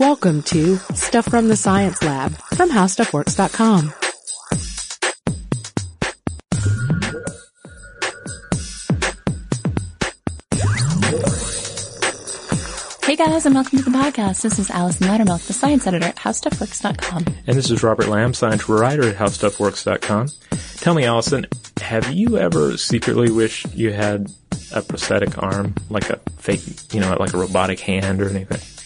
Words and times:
Welcome 0.00 0.42
to 0.44 0.76
Stuff 0.94 1.26
from 1.26 1.48
the 1.48 1.56
Science 1.56 2.02
Lab 2.02 2.32
from 2.54 2.70
HowStuffWorks.com. 2.70 3.92
Hey 13.04 13.16
guys, 13.16 13.44
and 13.44 13.54
welcome 13.54 13.78
to 13.78 13.84
the 13.84 13.90
podcast. 13.90 14.40
This 14.40 14.58
is 14.58 14.70
Allison 14.70 15.06
Loudermilk, 15.06 15.46
the 15.46 15.52
science 15.52 15.86
editor 15.86 16.06
at 16.06 16.16
HowStuffWorks.com. 16.16 17.26
And 17.46 17.58
this 17.58 17.70
is 17.70 17.82
Robert 17.82 18.08
Lamb, 18.08 18.32
science 18.32 18.70
writer 18.70 19.06
at 19.06 19.16
HowStuffWorks.com. 19.16 20.28
Tell 20.78 20.94
me, 20.94 21.04
Allison, 21.04 21.46
have 21.82 22.10
you 22.10 22.38
ever 22.38 22.78
secretly 22.78 23.30
wished 23.30 23.74
you 23.74 23.92
had 23.92 24.32
a 24.72 24.80
prosthetic 24.80 25.36
arm, 25.42 25.74
like 25.90 26.08
a 26.08 26.16
fake, 26.38 26.62
you 26.94 27.00
know, 27.00 27.14
like 27.20 27.34
a 27.34 27.36
robotic 27.36 27.80
hand 27.80 28.22
or 28.22 28.30
anything? 28.30 28.79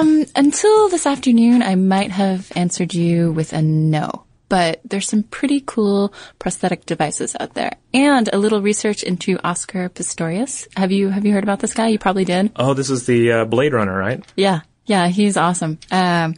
Um, 0.00 0.24
until 0.34 0.88
this 0.88 1.06
afternoon, 1.06 1.62
I 1.62 1.74
might 1.74 2.10
have 2.10 2.50
answered 2.56 2.94
you 2.94 3.32
with 3.32 3.52
a 3.52 3.60
no. 3.60 4.24
But 4.48 4.80
there's 4.84 5.06
some 5.06 5.22
pretty 5.22 5.62
cool 5.64 6.12
prosthetic 6.38 6.84
devices 6.84 7.36
out 7.38 7.54
there, 7.54 7.76
and 7.94 8.28
a 8.32 8.38
little 8.38 8.60
research 8.60 9.04
into 9.04 9.38
Oscar 9.44 9.88
Pistorius. 9.90 10.66
Have 10.76 10.90
you 10.90 11.10
have 11.10 11.24
you 11.24 11.32
heard 11.32 11.44
about 11.44 11.60
this 11.60 11.72
guy? 11.72 11.88
You 11.88 12.00
probably 12.00 12.24
did. 12.24 12.50
Oh, 12.56 12.74
this 12.74 12.90
is 12.90 13.06
the 13.06 13.30
uh, 13.30 13.44
Blade 13.44 13.72
Runner, 13.72 13.96
right? 13.96 14.24
Yeah, 14.34 14.62
yeah, 14.86 15.06
he's 15.06 15.36
awesome. 15.36 15.78
Um, 15.92 16.34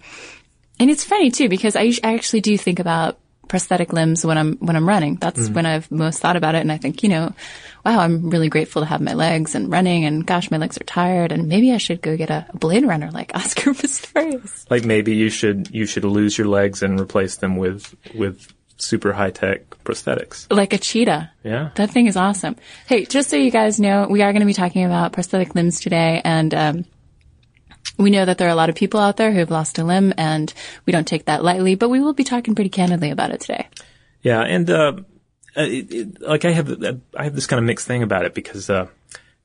and 0.78 0.90
it's 0.90 1.04
funny 1.04 1.30
too 1.30 1.48
because 1.48 1.74
I, 1.74 1.92
I 2.04 2.14
actually 2.14 2.42
do 2.42 2.58
think 2.58 2.80
about 2.80 3.18
prosthetic 3.48 3.92
limbs 3.92 4.24
when 4.24 4.38
I'm 4.38 4.56
when 4.56 4.76
I'm 4.76 4.88
running. 4.88 5.16
That's 5.16 5.48
when 5.48 5.66
I've 5.66 5.90
most 5.90 6.20
thought 6.20 6.36
about 6.36 6.54
it, 6.54 6.60
and 6.60 6.72
I 6.72 6.78
think, 6.78 7.02
you 7.02 7.08
know, 7.08 7.32
wow, 7.84 8.00
I'm 8.00 8.30
really 8.30 8.48
grateful 8.48 8.82
to 8.82 8.86
have 8.86 9.00
my 9.00 9.14
legs 9.14 9.54
and 9.54 9.70
running, 9.70 10.04
and 10.04 10.26
gosh, 10.26 10.50
my 10.50 10.56
legs 10.56 10.78
are 10.80 10.84
tired, 10.84 11.32
and 11.32 11.48
maybe 11.48 11.72
I 11.72 11.78
should 11.78 12.00
go 12.00 12.16
get 12.16 12.30
a, 12.30 12.46
a 12.48 12.56
Blade 12.56 12.84
Runner 12.84 13.10
like 13.10 13.32
Oscar 13.34 13.72
Pistorius. 13.72 14.70
Like 14.70 14.84
maybe 14.84 15.14
you 15.14 15.28
should 15.28 15.70
you 15.70 15.86
should 15.86 16.04
lose 16.04 16.38
your 16.38 16.48
legs 16.48 16.82
and 16.82 17.00
replace 17.00 17.36
them 17.36 17.56
with 17.56 17.94
with 18.14 18.52
super 18.78 19.12
high 19.12 19.30
tech 19.30 19.70
prosthetics. 19.84 20.50
like 20.50 20.72
a 20.72 20.78
cheetah. 20.78 21.30
Yeah. 21.44 21.70
That 21.76 21.90
thing 21.90 22.06
is 22.06 22.16
awesome. 22.16 22.56
Hey, 22.86 23.04
just 23.04 23.30
so 23.30 23.36
you 23.36 23.50
guys 23.50 23.78
know, 23.78 24.08
we 24.10 24.22
are 24.22 24.32
going 24.32 24.40
to 24.40 24.46
be 24.46 24.54
talking 24.54 24.84
about 24.84 25.12
prosthetic 25.12 25.54
limbs 25.54 25.80
today, 25.80 26.20
and 26.24 26.54
um, 26.54 26.84
we 28.02 28.10
know 28.10 28.24
that 28.24 28.38
there 28.38 28.48
are 28.48 28.52
a 28.52 28.56
lot 28.56 28.68
of 28.68 28.74
people 28.74 29.00
out 29.00 29.16
there 29.16 29.32
who 29.32 29.38
have 29.38 29.50
lost 29.50 29.78
a 29.78 29.84
limb, 29.84 30.12
and 30.16 30.52
we 30.86 30.92
don't 30.92 31.06
take 31.06 31.26
that 31.26 31.42
lightly. 31.44 31.74
But 31.74 31.88
we 31.88 32.00
will 32.00 32.12
be 32.14 32.24
talking 32.24 32.54
pretty 32.54 32.70
candidly 32.70 33.10
about 33.10 33.30
it 33.30 33.40
today. 33.40 33.68
Yeah, 34.22 34.40
and 34.40 34.70
uh, 34.70 34.92
it, 35.56 35.92
it, 35.92 36.22
like 36.22 36.44
I 36.44 36.52
have 36.52 36.70
I 37.16 37.24
have 37.24 37.34
this 37.34 37.46
kind 37.46 37.58
of 37.58 37.64
mixed 37.64 37.86
thing 37.86 38.02
about 38.02 38.24
it 38.24 38.34
because 38.34 38.70
uh, 38.70 38.86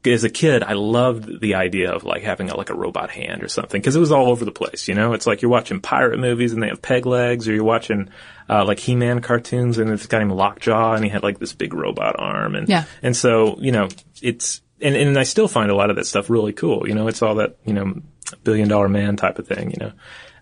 as 0.06 0.24
a 0.24 0.30
kid 0.30 0.64
I 0.64 0.74
loved 0.74 1.42
the 1.42 1.56
idea 1.56 1.92
of 1.92 2.04
like 2.04 2.24
having 2.24 2.50
a, 2.50 2.56
like 2.56 2.70
a 2.70 2.76
robot 2.76 3.10
hand 3.10 3.44
or 3.44 3.50
something 3.50 3.82
because 3.82 3.96
it 3.96 4.00
was 4.00 4.12
all 4.12 4.28
over 4.28 4.46
the 4.46 4.52
place. 4.52 4.88
You 4.88 4.94
know, 4.94 5.14
it's 5.14 5.28
like 5.28 5.42
you're 5.42 5.52
watching 5.52 5.82
pirate 5.82 6.20
movies 6.20 6.54
and 6.54 6.64
they 6.64 6.70
have 6.70 6.82
peg 6.82 7.06
legs, 7.06 7.48
or 7.48 7.54
you're 7.54 7.64
watching 7.64 8.10
uh, 8.50 8.64
like 8.64 8.80
He-Man 8.80 9.22
cartoons 9.22 9.78
and 9.78 9.90
it's 9.90 10.06
got 10.06 10.22
him 10.22 10.30
Lockjaw 10.30 10.94
and 10.94 11.04
he 11.04 11.10
had 11.10 11.24
like 11.24 11.40
this 11.40 11.54
big 11.54 11.74
robot 11.74 12.16
arm 12.18 12.56
and 12.56 12.70
Yeah. 12.70 12.86
and 13.02 13.16
so 13.16 13.58
you 13.60 13.72
know 13.72 13.90
it's 14.22 14.62
and 14.80 14.96
and 14.96 15.18
I 15.18 15.24
still 15.24 15.48
find 15.48 15.72
a 15.72 15.76
lot 15.76 15.90
of 15.90 15.96
that 15.98 16.06
stuff 16.06 16.30
really 16.30 16.54
cool. 16.54 16.88
You 16.88 16.94
know, 16.96 17.08
it's 17.08 17.22
all 17.22 17.36
that 17.36 17.58
you 17.66 17.74
know 17.74 18.02
billion 18.44 18.68
dollar 18.68 18.90
man 18.90 19.16
type 19.16 19.40
of 19.40 19.48
thing. 19.48 19.72
You 19.72 19.78
know, 19.80 19.92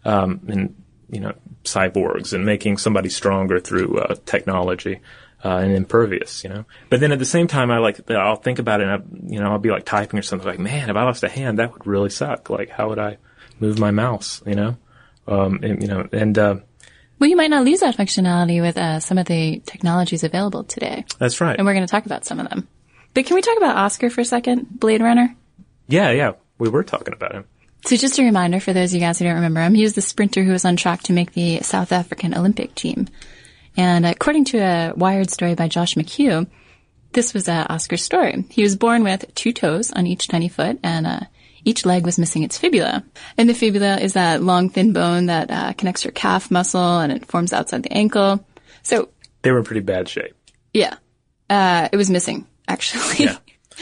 um, 0.05 0.41
and 0.47 0.83
you 1.09 1.19
know 1.19 1.33
cyborgs 1.63 2.33
and 2.33 2.45
making 2.45 2.77
somebody 2.77 3.09
stronger 3.09 3.59
through 3.59 3.97
uh, 3.99 4.15
technology 4.25 5.01
uh, 5.43 5.57
and 5.57 5.71
impervious. 5.71 6.43
You 6.43 6.49
know, 6.49 6.65
but 6.89 6.99
then 6.99 7.11
at 7.11 7.19
the 7.19 7.25
same 7.25 7.47
time, 7.47 7.71
I 7.71 7.77
like 7.79 8.09
I'll 8.11 8.35
think 8.35 8.59
about 8.59 8.81
it. 8.81 8.87
and 8.87 8.91
I, 8.91 9.33
You 9.33 9.39
know, 9.39 9.51
I'll 9.51 9.59
be 9.59 9.71
like 9.71 9.85
typing 9.85 10.19
or 10.19 10.23
something 10.23 10.47
like, 10.47 10.59
man, 10.59 10.89
if 10.89 10.95
I 10.95 11.03
lost 11.03 11.23
a 11.23 11.29
hand, 11.29 11.59
that 11.59 11.73
would 11.73 11.85
really 11.85 12.09
suck. 12.09 12.49
Like, 12.49 12.69
how 12.69 12.89
would 12.89 12.99
I 12.99 13.17
move 13.59 13.79
my 13.79 13.91
mouse? 13.91 14.41
You 14.45 14.55
know, 14.55 14.77
um, 15.27 15.59
and, 15.63 15.81
you 15.81 15.87
know, 15.87 16.07
and 16.11 16.37
uh, 16.37 16.55
Well, 17.19 17.29
you 17.29 17.35
might 17.35 17.49
not 17.49 17.65
lose 17.65 17.79
that 17.79 17.95
functionality 17.95 18.61
with 18.61 18.77
uh, 18.77 18.99
some 18.99 19.17
of 19.17 19.25
the 19.25 19.61
technologies 19.65 20.23
available 20.23 20.63
today, 20.63 21.05
that's 21.17 21.39
right. 21.41 21.57
and 21.57 21.65
we're 21.65 21.73
going 21.73 21.85
to 21.85 21.91
talk 21.91 22.05
about 22.05 22.25
some 22.25 22.39
of 22.39 22.49
them. 22.49 22.67
But 23.13 23.25
can 23.25 23.35
we 23.35 23.41
talk 23.41 23.57
about 23.57 23.77
Oscar 23.77 24.09
for 24.09 24.21
a 24.21 24.25
second, 24.25 24.67
Blade 24.69 25.01
Runner? 25.01 25.33
Yeah, 25.87 26.11
yeah, 26.11 26.33
we 26.57 26.67
were 26.67 26.83
talking 26.83 27.13
about 27.13 27.33
him. 27.33 27.45
So 27.85 27.95
just 27.97 28.17
a 28.17 28.23
reminder 28.23 28.59
for 28.59 28.73
those 28.73 28.91
of 28.91 28.95
you 28.95 28.99
guys 29.05 29.19
who 29.19 29.25
don't 29.25 29.35
remember 29.35 29.61
him, 29.61 29.75
he 29.75 29.83
was 29.83 29.93
the 29.93 30.01
sprinter 30.01 30.43
who 30.43 30.51
was 30.51 30.65
on 30.65 30.75
track 30.75 31.03
to 31.03 31.13
make 31.13 31.33
the 31.33 31.59
South 31.61 31.91
African 31.91 32.33
Olympic 32.35 32.73
team. 32.73 33.07
And 33.77 34.07
according 34.07 34.45
to 34.45 34.57
a 34.57 34.93
Wired 34.95 35.29
story 35.29 35.53
by 35.53 35.67
Josh 35.67 35.93
McHugh, 35.93 36.47
this 37.13 37.33
was 37.33 37.47
uh, 37.47 37.67
Oscar's 37.69 38.01
story. 38.01 38.43
He 38.49 38.63
was 38.63 38.75
born 38.75 39.03
with 39.03 39.33
two 39.35 39.53
toes 39.53 39.91
on 39.91 40.07
each 40.07 40.27
tiny 40.27 40.49
foot, 40.49 40.79
and 40.81 41.05
uh, 41.05 41.19
each 41.63 41.85
leg 41.85 42.05
was 42.05 42.17
missing 42.17 42.41
its 42.43 42.57
fibula. 42.57 43.03
And 43.37 43.47
the 43.47 43.53
fibula 43.53 43.97
is 43.99 44.13
that 44.13 44.41
long, 44.41 44.69
thin 44.71 44.91
bone 44.91 45.27
that 45.27 45.51
uh, 45.51 45.73
connects 45.73 46.03
your 46.03 46.11
calf 46.11 46.49
muscle, 46.49 46.99
and 46.99 47.11
it 47.11 47.27
forms 47.27 47.53
outside 47.53 47.83
the 47.83 47.93
ankle. 47.93 48.43
So, 48.81 49.09
They 49.43 49.51
were 49.51 49.59
in 49.59 49.63
pretty 49.63 49.81
bad 49.81 50.09
shape. 50.09 50.35
yeah, 50.73 50.95
uh, 51.51 51.87
it 51.91 51.97
was 51.97 52.09
missing, 52.09 52.47
actually. 52.67 53.25
Yeah. 53.25 53.37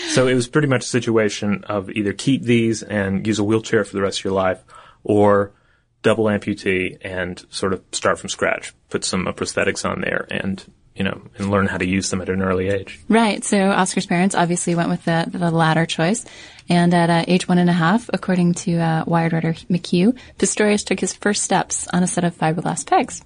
So 0.09 0.27
it 0.27 0.33
was 0.33 0.47
pretty 0.47 0.67
much 0.67 0.85
a 0.85 0.87
situation 0.87 1.63
of 1.65 1.89
either 1.89 2.13
keep 2.13 2.43
these 2.43 2.83
and 2.83 3.25
use 3.25 3.39
a 3.39 3.43
wheelchair 3.43 3.83
for 3.83 3.93
the 3.93 4.01
rest 4.01 4.19
of 4.19 4.25
your 4.25 4.33
life, 4.33 4.63
or 5.03 5.53
double 6.01 6.25
amputee 6.25 6.97
and 7.01 7.43
sort 7.49 7.73
of 7.73 7.81
start 7.91 8.19
from 8.19 8.29
scratch. 8.29 8.73
Put 8.89 9.03
some 9.03 9.27
uh, 9.27 9.31
prosthetics 9.31 9.89
on 9.89 10.01
there 10.01 10.27
and 10.29 10.63
you 10.95 11.03
know 11.03 11.21
and 11.37 11.49
learn 11.49 11.65
how 11.67 11.77
to 11.77 11.87
use 11.87 12.09
them 12.09 12.21
at 12.21 12.29
an 12.29 12.41
early 12.41 12.69
age. 12.69 12.99
Right. 13.07 13.43
So 13.43 13.71
Oscar's 13.71 14.05
parents 14.05 14.35
obviously 14.35 14.75
went 14.75 14.89
with 14.89 15.05
the, 15.05 15.25
the 15.27 15.51
latter 15.51 15.85
choice. 15.85 16.25
And 16.69 16.93
at 16.93 17.09
uh, 17.09 17.25
age 17.27 17.47
one 17.47 17.57
and 17.57 17.69
a 17.69 17.73
half, 17.73 18.09
according 18.13 18.53
to 18.53 18.77
uh, 18.77 19.03
Wired 19.05 19.33
writer 19.33 19.53
McHugh, 19.69 20.17
Pistorius 20.37 20.85
took 20.85 20.99
his 20.99 21.13
first 21.13 21.43
steps 21.43 21.87
on 21.89 22.03
a 22.03 22.07
set 22.07 22.23
of 22.23 22.37
fiberglass 22.37 22.85
pegs. 22.85 23.21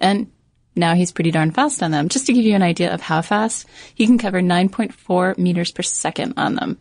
And 0.00 0.32
now 0.74 0.94
he's 0.94 1.12
pretty 1.12 1.30
darn 1.30 1.50
fast 1.50 1.82
on 1.82 1.90
them. 1.90 2.08
Just 2.08 2.26
to 2.26 2.32
give 2.32 2.44
you 2.44 2.54
an 2.54 2.62
idea 2.62 2.92
of 2.92 3.00
how 3.00 3.22
fast, 3.22 3.66
he 3.94 4.06
can 4.06 4.18
cover 4.18 4.40
9.4 4.40 5.38
meters 5.38 5.70
per 5.70 5.82
second 5.82 6.34
on 6.36 6.54
them. 6.54 6.78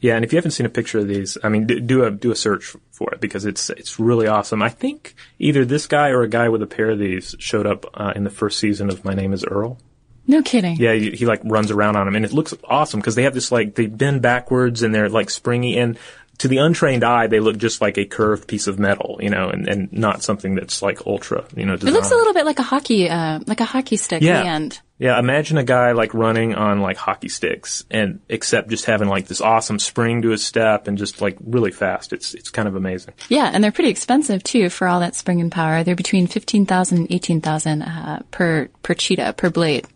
Yeah, 0.00 0.16
and 0.16 0.24
if 0.24 0.32
you 0.32 0.38
haven't 0.38 0.52
seen 0.52 0.66
a 0.66 0.70
picture 0.70 0.98
of 0.98 1.08
these, 1.08 1.36
I 1.44 1.50
mean, 1.50 1.66
do 1.66 2.04
a 2.04 2.10
do 2.10 2.30
a 2.30 2.36
search 2.36 2.74
for 2.90 3.12
it 3.12 3.20
because 3.20 3.44
it's 3.44 3.68
it's 3.68 4.00
really 4.00 4.26
awesome. 4.26 4.62
I 4.62 4.70
think 4.70 5.14
either 5.38 5.64
this 5.64 5.86
guy 5.86 6.08
or 6.08 6.22
a 6.22 6.28
guy 6.28 6.48
with 6.48 6.62
a 6.62 6.66
pair 6.66 6.90
of 6.90 6.98
these 6.98 7.36
showed 7.38 7.66
up 7.66 7.84
uh, 7.92 8.14
in 8.16 8.24
the 8.24 8.30
first 8.30 8.58
season 8.58 8.88
of 8.88 9.04
My 9.04 9.12
Name 9.12 9.34
Is 9.34 9.44
Earl. 9.44 9.78
No 10.26 10.42
kidding. 10.42 10.76
Yeah, 10.76 10.94
he, 10.94 11.10
he 11.10 11.26
like 11.26 11.40
runs 11.44 11.70
around 11.70 11.96
on 11.96 12.06
them, 12.06 12.14
and 12.14 12.24
it 12.24 12.32
looks 12.32 12.54
awesome 12.64 13.00
because 13.00 13.14
they 13.14 13.24
have 13.24 13.34
this 13.34 13.52
like 13.52 13.74
they 13.74 13.86
bend 13.86 14.22
backwards 14.22 14.82
and 14.82 14.94
they're 14.94 15.08
like 15.08 15.28
springy, 15.28 15.76
and 15.76 15.98
to 16.40 16.48
the 16.48 16.58
untrained 16.58 17.04
eye, 17.04 17.26
they 17.26 17.40
look 17.40 17.56
just 17.58 17.80
like 17.80 17.96
a 17.98 18.04
curved 18.04 18.48
piece 18.48 18.66
of 18.66 18.78
metal, 18.78 19.18
you 19.20 19.30
know, 19.30 19.48
and, 19.50 19.68
and 19.68 19.92
not 19.92 20.22
something 20.22 20.54
that's 20.54 20.80
like 20.82 21.06
ultra, 21.06 21.44
you 21.54 21.64
know. 21.66 21.74
It 21.74 21.82
looks 21.82 22.10
a 22.10 22.16
little 22.16 22.32
bit 22.34 22.44
like 22.46 22.58
a 22.58 22.62
hockey, 22.62 23.08
uh, 23.08 23.40
like 23.46 23.60
a 23.60 23.64
hockey 23.66 23.96
stick 23.96 24.22
Yeah. 24.22 24.38
at 24.38 24.42
the 24.44 24.48
end. 24.48 24.80
Yeah, 24.98 25.18
imagine 25.18 25.56
a 25.56 25.64
guy 25.64 25.92
like 25.92 26.12
running 26.12 26.54
on 26.54 26.80
like 26.80 26.96
hockey 26.98 27.28
sticks, 27.30 27.84
and 27.90 28.20
except 28.28 28.68
just 28.68 28.84
having 28.84 29.08
like 29.08 29.26
this 29.28 29.40
awesome 29.40 29.78
spring 29.78 30.20
to 30.22 30.28
his 30.28 30.44
step 30.44 30.88
and 30.88 30.98
just 30.98 31.20
like 31.22 31.36
really 31.42 31.70
fast. 31.70 32.12
It's 32.12 32.34
it's 32.34 32.50
kind 32.50 32.68
of 32.68 32.74
amazing. 32.76 33.14
Yeah, 33.30 33.50
and 33.52 33.64
they're 33.64 33.72
pretty 33.72 33.88
expensive 33.90 34.42
too 34.42 34.68
for 34.68 34.86
all 34.88 35.00
that 35.00 35.14
spring 35.14 35.40
and 35.40 35.50
power. 35.50 35.84
They're 35.84 35.94
between 35.96 36.26
15,000 36.26 36.98
and 36.98 37.06
18,000 37.12 37.80
uh, 37.82 38.20
per 38.30 38.68
per 38.82 38.92
cheetah, 38.94 39.34
per 39.38 39.48
blade. 39.50 39.86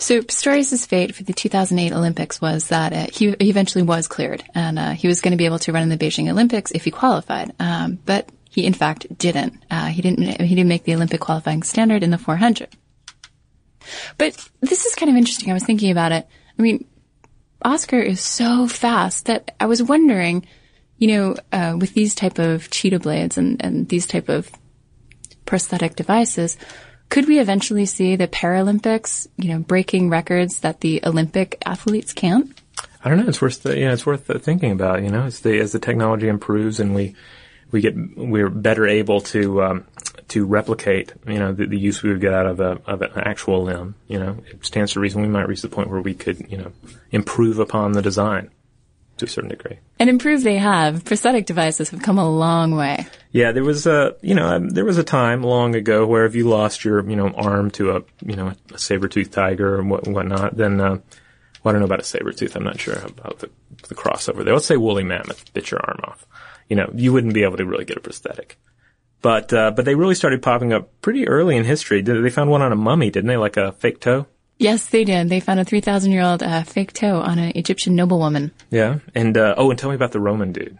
So 0.00 0.22
Pistorius' 0.22 0.86
fate 0.86 1.14
for 1.14 1.24
the 1.24 1.34
2008 1.34 1.92
Olympics 1.92 2.40
was 2.40 2.68
that 2.68 2.92
uh, 2.94 3.06
he, 3.12 3.36
he 3.38 3.50
eventually 3.50 3.82
was 3.82 4.08
cleared, 4.08 4.42
and 4.54 4.78
uh, 4.78 4.90
he 4.92 5.06
was 5.06 5.20
going 5.20 5.32
to 5.32 5.36
be 5.36 5.44
able 5.44 5.58
to 5.60 5.72
run 5.72 5.82
in 5.82 5.90
the 5.90 5.98
Beijing 5.98 6.30
Olympics 6.30 6.72
if 6.72 6.84
he 6.84 6.90
qualified. 6.90 7.52
Um, 7.60 7.98
but 8.06 8.30
he, 8.48 8.64
in 8.64 8.72
fact, 8.72 9.18
didn't. 9.18 9.62
Uh, 9.70 9.88
he 9.88 10.00
didn't. 10.00 10.22
He 10.40 10.54
didn't 10.54 10.68
make 10.68 10.84
the 10.84 10.94
Olympic 10.94 11.20
qualifying 11.20 11.62
standard 11.62 12.02
in 12.02 12.10
the 12.10 12.16
400. 12.16 12.68
But 14.16 14.48
this 14.60 14.86
is 14.86 14.94
kind 14.94 15.10
of 15.10 15.16
interesting. 15.16 15.50
I 15.50 15.54
was 15.54 15.64
thinking 15.64 15.90
about 15.90 16.12
it. 16.12 16.26
I 16.58 16.62
mean, 16.62 16.86
Oscar 17.62 18.00
is 18.00 18.22
so 18.22 18.66
fast 18.66 19.26
that 19.26 19.54
I 19.60 19.66
was 19.66 19.82
wondering, 19.82 20.46
you 20.96 21.08
know, 21.08 21.36
uh, 21.52 21.76
with 21.78 21.92
these 21.92 22.14
type 22.14 22.38
of 22.38 22.70
cheetah 22.70 23.00
blades 23.00 23.36
and, 23.36 23.62
and 23.62 23.86
these 23.90 24.06
type 24.06 24.30
of 24.30 24.50
prosthetic 25.44 25.94
devices, 25.94 26.56
could 27.10 27.26
we 27.26 27.40
eventually 27.40 27.86
see 27.86 28.16
the 28.16 28.28
Paralympics, 28.28 29.26
you 29.36 29.52
know, 29.52 29.58
breaking 29.58 30.08
records 30.08 30.60
that 30.60 30.80
the 30.80 31.00
Olympic 31.04 31.60
athletes 31.66 32.12
can't? 32.12 32.56
I 33.04 33.08
don't 33.08 33.18
know. 33.18 33.28
It's 33.28 33.42
worth 33.42 33.62
the, 33.62 33.78
yeah, 33.78 33.92
it's 33.92 34.06
worth 34.06 34.26
the 34.26 34.38
thinking 34.38 34.70
about. 34.70 35.02
You 35.02 35.10
know, 35.10 35.24
as 35.24 35.40
the 35.40 35.58
as 35.58 35.72
the 35.72 35.78
technology 35.78 36.28
improves 36.28 36.80
and 36.80 36.94
we 36.94 37.14
we 37.70 37.80
get 37.80 37.94
we're 38.16 38.48
better 38.48 38.86
able 38.86 39.20
to 39.22 39.62
um, 39.62 39.86
to 40.28 40.46
replicate. 40.46 41.12
You 41.26 41.38
know, 41.38 41.52
the, 41.52 41.66
the 41.66 41.78
use 41.78 42.02
we 42.02 42.10
would 42.10 42.20
get 42.20 42.32
out 42.32 42.46
of 42.46 42.60
a 42.60 42.80
of 42.86 43.02
an 43.02 43.10
actual 43.16 43.64
limb. 43.64 43.96
You 44.06 44.20
know, 44.20 44.36
it 44.46 44.64
stands 44.64 44.92
to 44.92 45.00
reason 45.00 45.22
we 45.22 45.28
might 45.28 45.48
reach 45.48 45.62
the 45.62 45.68
point 45.68 45.90
where 45.90 46.00
we 46.00 46.14
could 46.14 46.50
you 46.50 46.58
know 46.58 46.72
improve 47.10 47.58
upon 47.58 47.92
the 47.92 48.02
design 48.02 48.50
to 49.20 49.26
a 49.26 49.28
certain 49.28 49.50
degree. 49.50 49.78
And 49.98 50.10
improve 50.10 50.42
they 50.42 50.58
have. 50.58 51.04
Prosthetic 51.04 51.46
devices 51.46 51.90
have 51.90 52.02
come 52.02 52.18
a 52.18 52.28
long 52.28 52.74
way. 52.76 53.06
Yeah, 53.32 53.52
there 53.52 53.64
was 53.64 53.86
a 53.86 54.16
you 54.20 54.34
know 54.34 54.46
um, 54.46 54.68
there 54.68 54.84
was 54.84 54.98
a 54.98 55.04
time 55.04 55.42
long 55.42 55.74
ago 55.74 56.06
where 56.06 56.26
if 56.26 56.34
you 56.34 56.48
lost 56.48 56.84
your 56.84 57.08
you 57.08 57.16
know 57.16 57.28
arm 57.28 57.70
to 57.72 57.92
a 57.92 58.02
you 58.22 58.36
know 58.36 58.52
a 58.74 58.78
saber 58.78 59.08
tooth 59.08 59.30
tiger 59.30 59.76
or 59.76 59.82
what 59.82 60.06
whatnot, 60.08 60.56
then 60.56 60.80
uh, 60.80 60.98
well, 61.62 61.70
I 61.70 61.72
don't 61.72 61.80
know 61.80 61.86
about 61.86 62.00
a 62.00 62.04
saber 62.04 62.32
tooth. 62.32 62.56
I'm 62.56 62.64
not 62.64 62.80
sure 62.80 62.94
about 62.94 63.38
the 63.38 63.50
the 63.88 63.94
crossover 63.94 64.44
there. 64.44 64.54
Let's 64.54 64.66
say 64.66 64.76
woolly 64.76 65.04
mammoth 65.04 65.52
bit 65.52 65.70
your 65.70 65.80
arm 65.80 66.00
off. 66.04 66.26
you 66.68 66.76
know, 66.76 66.90
you 66.94 67.12
wouldn't 67.12 67.34
be 67.34 67.42
able 67.42 67.58
to 67.58 67.66
really 67.66 67.84
get 67.84 67.96
a 67.96 68.00
prosthetic. 68.00 68.58
But 69.22 69.52
uh, 69.52 69.72
but 69.72 69.84
they 69.84 69.94
really 69.94 70.14
started 70.14 70.40
popping 70.42 70.72
up 70.72 71.00
pretty 71.02 71.28
early 71.28 71.56
in 71.56 71.64
history. 71.64 72.00
They 72.00 72.30
found 72.30 72.50
one 72.50 72.62
on 72.62 72.72
a 72.72 72.76
mummy, 72.76 73.10
didn't 73.10 73.28
they? 73.28 73.36
Like 73.36 73.58
a 73.58 73.72
fake 73.72 74.00
toe. 74.00 74.26
Yes, 74.60 74.84
they 74.84 75.04
did. 75.04 75.30
They 75.30 75.40
found 75.40 75.58
a 75.58 75.64
3,000 75.64 76.12
year 76.12 76.22
old 76.22 76.42
uh, 76.42 76.64
fake 76.64 76.92
toe 76.92 77.20
on 77.20 77.38
an 77.38 77.52
Egyptian 77.54 77.96
noblewoman. 77.96 78.52
Yeah. 78.70 78.98
And 79.14 79.36
uh, 79.36 79.54
oh, 79.56 79.70
and 79.70 79.78
tell 79.78 79.88
me 79.88 79.96
about 79.96 80.12
the 80.12 80.20
Roman 80.20 80.52
dude. 80.52 80.78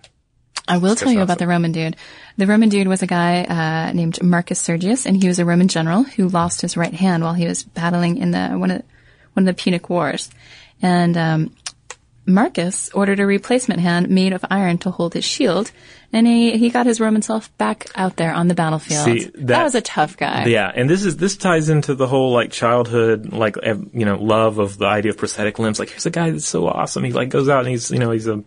I 0.68 0.76
will 0.76 0.94
tell 0.94 1.10
you 1.10 1.18
awesome. 1.18 1.22
about 1.22 1.38
the 1.38 1.48
Roman 1.48 1.72
dude. 1.72 1.96
The 2.36 2.46
Roman 2.46 2.68
dude 2.68 2.88
was 2.88 3.02
a 3.02 3.06
guy 3.06 3.42
uh, 3.42 3.92
named 3.92 4.22
Marcus 4.22 4.60
Sergius, 4.60 5.06
and 5.06 5.20
he 5.20 5.26
was 5.26 5.38
a 5.38 5.46
Roman 5.46 5.66
general 5.66 6.02
who 6.04 6.28
lost 6.28 6.60
his 6.60 6.76
right 6.76 6.92
hand 6.92 7.24
while 7.24 7.32
he 7.32 7.46
was 7.46 7.64
battling 7.64 8.18
in 8.18 8.32
the 8.32 8.50
one 8.50 8.70
of 8.70 8.82
one 9.32 9.48
of 9.48 9.56
the 9.56 9.60
Punic 9.60 9.88
Wars. 9.88 10.30
And 10.82 11.16
um, 11.16 11.56
Marcus 12.34 12.90
ordered 12.90 13.20
a 13.20 13.26
replacement 13.26 13.80
hand 13.80 14.08
made 14.08 14.32
of 14.32 14.44
iron 14.50 14.78
to 14.78 14.90
hold 14.90 15.14
his 15.14 15.24
shield, 15.24 15.70
and 16.12 16.26
he 16.26 16.56
he 16.56 16.70
got 16.70 16.86
his 16.86 17.00
Roman 17.00 17.22
self 17.22 17.56
back 17.58 17.86
out 17.94 18.16
there 18.16 18.32
on 18.32 18.48
the 18.48 18.54
battlefield. 18.54 19.04
See, 19.04 19.24
that, 19.24 19.46
that- 19.48 19.62
was 19.64 19.74
a 19.74 19.80
tough 19.80 20.16
guy. 20.16 20.46
Yeah, 20.46 20.70
and 20.74 20.88
this 20.88 21.04
is 21.04 21.16
this 21.16 21.36
ties 21.36 21.68
into 21.68 21.94
the 21.94 22.06
whole 22.06 22.32
like 22.32 22.50
childhood 22.50 23.32
like 23.32 23.56
you 23.64 24.04
know 24.04 24.16
love 24.16 24.58
of 24.58 24.78
the 24.78 24.86
idea 24.86 25.10
of 25.10 25.18
prosthetic 25.18 25.58
limbs. 25.58 25.78
Like 25.78 25.90
here's 25.90 26.06
a 26.06 26.10
guy 26.10 26.30
that's 26.30 26.46
so 26.46 26.66
awesome. 26.66 27.04
He 27.04 27.12
like 27.12 27.28
goes 27.28 27.48
out 27.48 27.60
and 27.60 27.68
he's 27.68 27.90
you 27.90 27.98
know 27.98 28.10
he's 28.10 28.26
a 28.26 28.42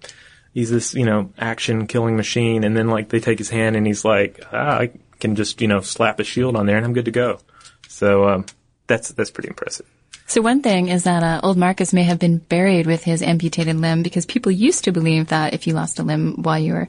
he's 0.53 0.69
this 0.71 0.93
you 0.93 1.05
know 1.05 1.31
action 1.37 1.87
killing 1.87 2.15
machine, 2.17 2.63
and 2.63 2.75
then 2.75 2.87
like 2.89 3.09
they 3.09 3.19
take 3.19 3.37
his 3.37 3.49
hand 3.49 3.75
and 3.75 3.85
he's 3.85 4.03
like 4.05 4.39
ah, 4.51 4.79
I 4.79 4.91
can 5.19 5.35
just 5.35 5.61
you 5.61 5.67
know 5.67 5.81
slap 5.81 6.19
a 6.19 6.23
shield 6.23 6.55
on 6.55 6.65
there 6.65 6.77
and 6.77 6.85
I'm 6.85 6.93
good 6.93 7.05
to 7.05 7.11
go. 7.11 7.39
So 7.87 8.27
um, 8.27 8.45
that's 8.87 9.09
that's 9.13 9.31
pretty 9.31 9.49
impressive. 9.49 9.85
So 10.33 10.41
one 10.41 10.63
thing 10.63 10.87
is 10.87 11.03
that 11.03 11.21
uh, 11.21 11.41
old 11.43 11.57
Marcus 11.57 11.93
may 11.93 12.01
have 12.01 12.17
been 12.17 12.39
buried 12.39 12.87
with 12.87 13.03
his 13.03 13.21
amputated 13.21 13.75
limb 13.75 14.01
because 14.01 14.25
people 14.25 14.51
used 14.51 14.85
to 14.85 14.91
believe 14.91 15.27
that 15.27 15.53
if 15.53 15.67
you 15.67 15.75
lost 15.75 15.99
a 15.99 16.03
limb 16.03 16.41
while 16.41 16.57
you 16.57 16.73
were 16.73 16.87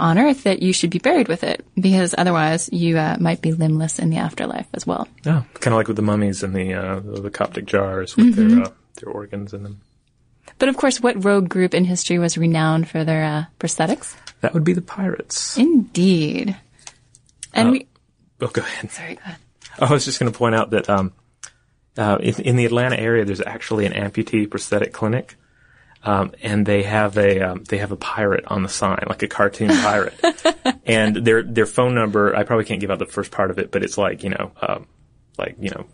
on 0.00 0.18
Earth, 0.18 0.42
that 0.42 0.60
you 0.60 0.72
should 0.72 0.90
be 0.90 0.98
buried 0.98 1.28
with 1.28 1.44
it 1.44 1.64
because 1.76 2.16
otherwise 2.18 2.68
you 2.72 2.98
uh, 2.98 3.16
might 3.20 3.42
be 3.42 3.52
limbless 3.52 4.00
in 4.00 4.10
the 4.10 4.16
afterlife 4.16 4.66
as 4.74 4.88
well. 4.88 5.06
Oh, 5.24 5.44
kind 5.54 5.72
of 5.72 5.74
like 5.74 5.86
with 5.86 5.94
the 5.98 6.02
mummies 6.02 6.42
and 6.42 6.52
the 6.52 6.74
uh, 6.74 6.98
the 6.98 7.30
Coptic 7.30 7.64
jars 7.64 8.16
with 8.16 8.34
their 8.34 8.64
uh, 8.64 8.70
their 8.96 9.10
organs 9.10 9.54
in 9.54 9.62
them. 9.62 9.82
But 10.58 10.68
of 10.68 10.76
course, 10.76 11.00
what 11.00 11.24
rogue 11.24 11.48
group 11.48 11.74
in 11.74 11.84
history 11.84 12.18
was 12.18 12.36
renowned 12.36 12.88
for 12.88 13.04
their 13.04 13.22
uh, 13.24 13.44
prosthetics? 13.60 14.16
That 14.40 14.52
would 14.52 14.64
be 14.64 14.72
the 14.72 14.82
pirates. 14.82 15.56
Indeed. 15.56 16.56
And 17.54 17.70
we, 17.70 17.86
Oh, 18.40 18.48
go 18.48 18.62
ahead. 18.62 18.90
sorry, 18.90 19.14
go 19.14 19.20
ahead. 19.26 19.36
I 19.78 19.92
was 19.92 20.04
just 20.04 20.18
going 20.18 20.32
to 20.32 20.36
point 20.36 20.56
out 20.56 20.70
that 20.70 20.90
um, 20.90 21.12
uh, 21.98 22.18
in, 22.20 22.34
in 22.40 22.56
the 22.56 22.64
Atlanta 22.66 22.96
area, 22.98 23.24
there's 23.24 23.40
actually 23.40 23.86
an 23.86 23.92
amputee 23.92 24.48
prosthetic 24.48 24.92
clinic, 24.92 25.36
um, 26.02 26.32
and 26.42 26.64
they 26.64 26.82
have 26.84 27.18
a 27.18 27.40
um, 27.40 27.64
they 27.64 27.78
have 27.78 27.92
a 27.92 27.96
pirate 27.96 28.44
on 28.46 28.62
the 28.62 28.68
sign, 28.68 29.04
like 29.08 29.22
a 29.22 29.28
cartoon 29.28 29.68
pirate, 29.82 30.14
and 30.86 31.16
their 31.16 31.42
their 31.42 31.66
phone 31.66 31.94
number. 31.94 32.34
I 32.34 32.44
probably 32.44 32.64
can't 32.64 32.80
give 32.80 32.90
out 32.90 32.98
the 32.98 33.06
first 33.06 33.30
part 33.30 33.50
of 33.50 33.58
it, 33.58 33.70
but 33.70 33.82
it's 33.82 33.98
like 33.98 34.22
you 34.22 34.30
know, 34.30 34.52
um, 34.62 34.86
like 35.36 35.56
you 35.60 35.70
know, 35.70 35.86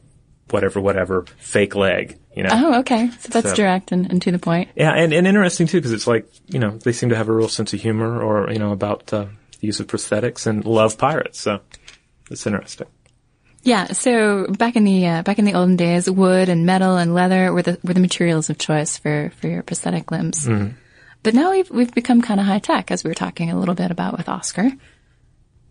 whatever, 0.50 0.80
whatever, 0.80 1.24
fake 1.38 1.74
leg, 1.74 2.18
you 2.36 2.44
know. 2.44 2.50
Oh, 2.52 2.78
okay. 2.80 3.10
So 3.20 3.28
that's 3.30 3.50
So- 3.50 3.56
direct 3.56 3.90
and, 3.90 4.08
and 4.10 4.22
to 4.22 4.30
the 4.30 4.38
point. 4.38 4.68
Yeah, 4.76 4.92
and, 4.92 5.12
and 5.12 5.26
interesting 5.26 5.66
too 5.66 5.78
because 5.78 5.92
it's 5.92 6.06
like 6.06 6.28
you 6.46 6.58
know 6.60 6.78
they 6.78 6.92
seem 6.92 7.08
to 7.08 7.16
have 7.16 7.28
a 7.28 7.32
real 7.32 7.48
sense 7.48 7.72
of 7.72 7.80
humor, 7.80 8.22
or 8.22 8.52
you 8.52 8.58
know 8.58 8.70
about 8.72 9.12
uh, 9.12 9.26
the 9.60 9.66
use 9.66 9.80
of 9.80 9.86
prosthetics 9.88 10.46
and 10.46 10.64
love 10.64 10.98
pirates. 10.98 11.40
So 11.40 11.60
it's 12.30 12.46
interesting. 12.46 12.86
Yeah. 13.66 13.86
So 13.92 14.46
back 14.46 14.76
in 14.76 14.84
the 14.84 15.06
uh, 15.08 15.22
back 15.22 15.40
in 15.40 15.44
the 15.44 15.54
olden 15.54 15.74
days, 15.74 16.08
wood 16.08 16.48
and 16.48 16.64
metal 16.66 16.96
and 16.96 17.14
leather 17.14 17.52
were 17.52 17.62
the 17.62 17.78
were 17.82 17.94
the 17.94 18.00
materials 18.00 18.48
of 18.48 18.58
choice 18.58 18.96
for 18.96 19.32
for 19.40 19.48
your 19.48 19.64
prosthetic 19.64 20.12
limbs. 20.12 20.46
But 21.24 21.34
now 21.34 21.50
we've 21.50 21.68
we've 21.68 21.92
become 21.92 22.22
kind 22.22 22.38
of 22.38 22.46
high 22.46 22.60
tech, 22.60 22.92
as 22.92 23.02
we 23.02 23.10
were 23.10 23.14
talking 23.14 23.50
a 23.50 23.58
little 23.58 23.74
bit 23.74 23.90
about 23.90 24.16
with 24.16 24.28
Oscar. 24.28 24.70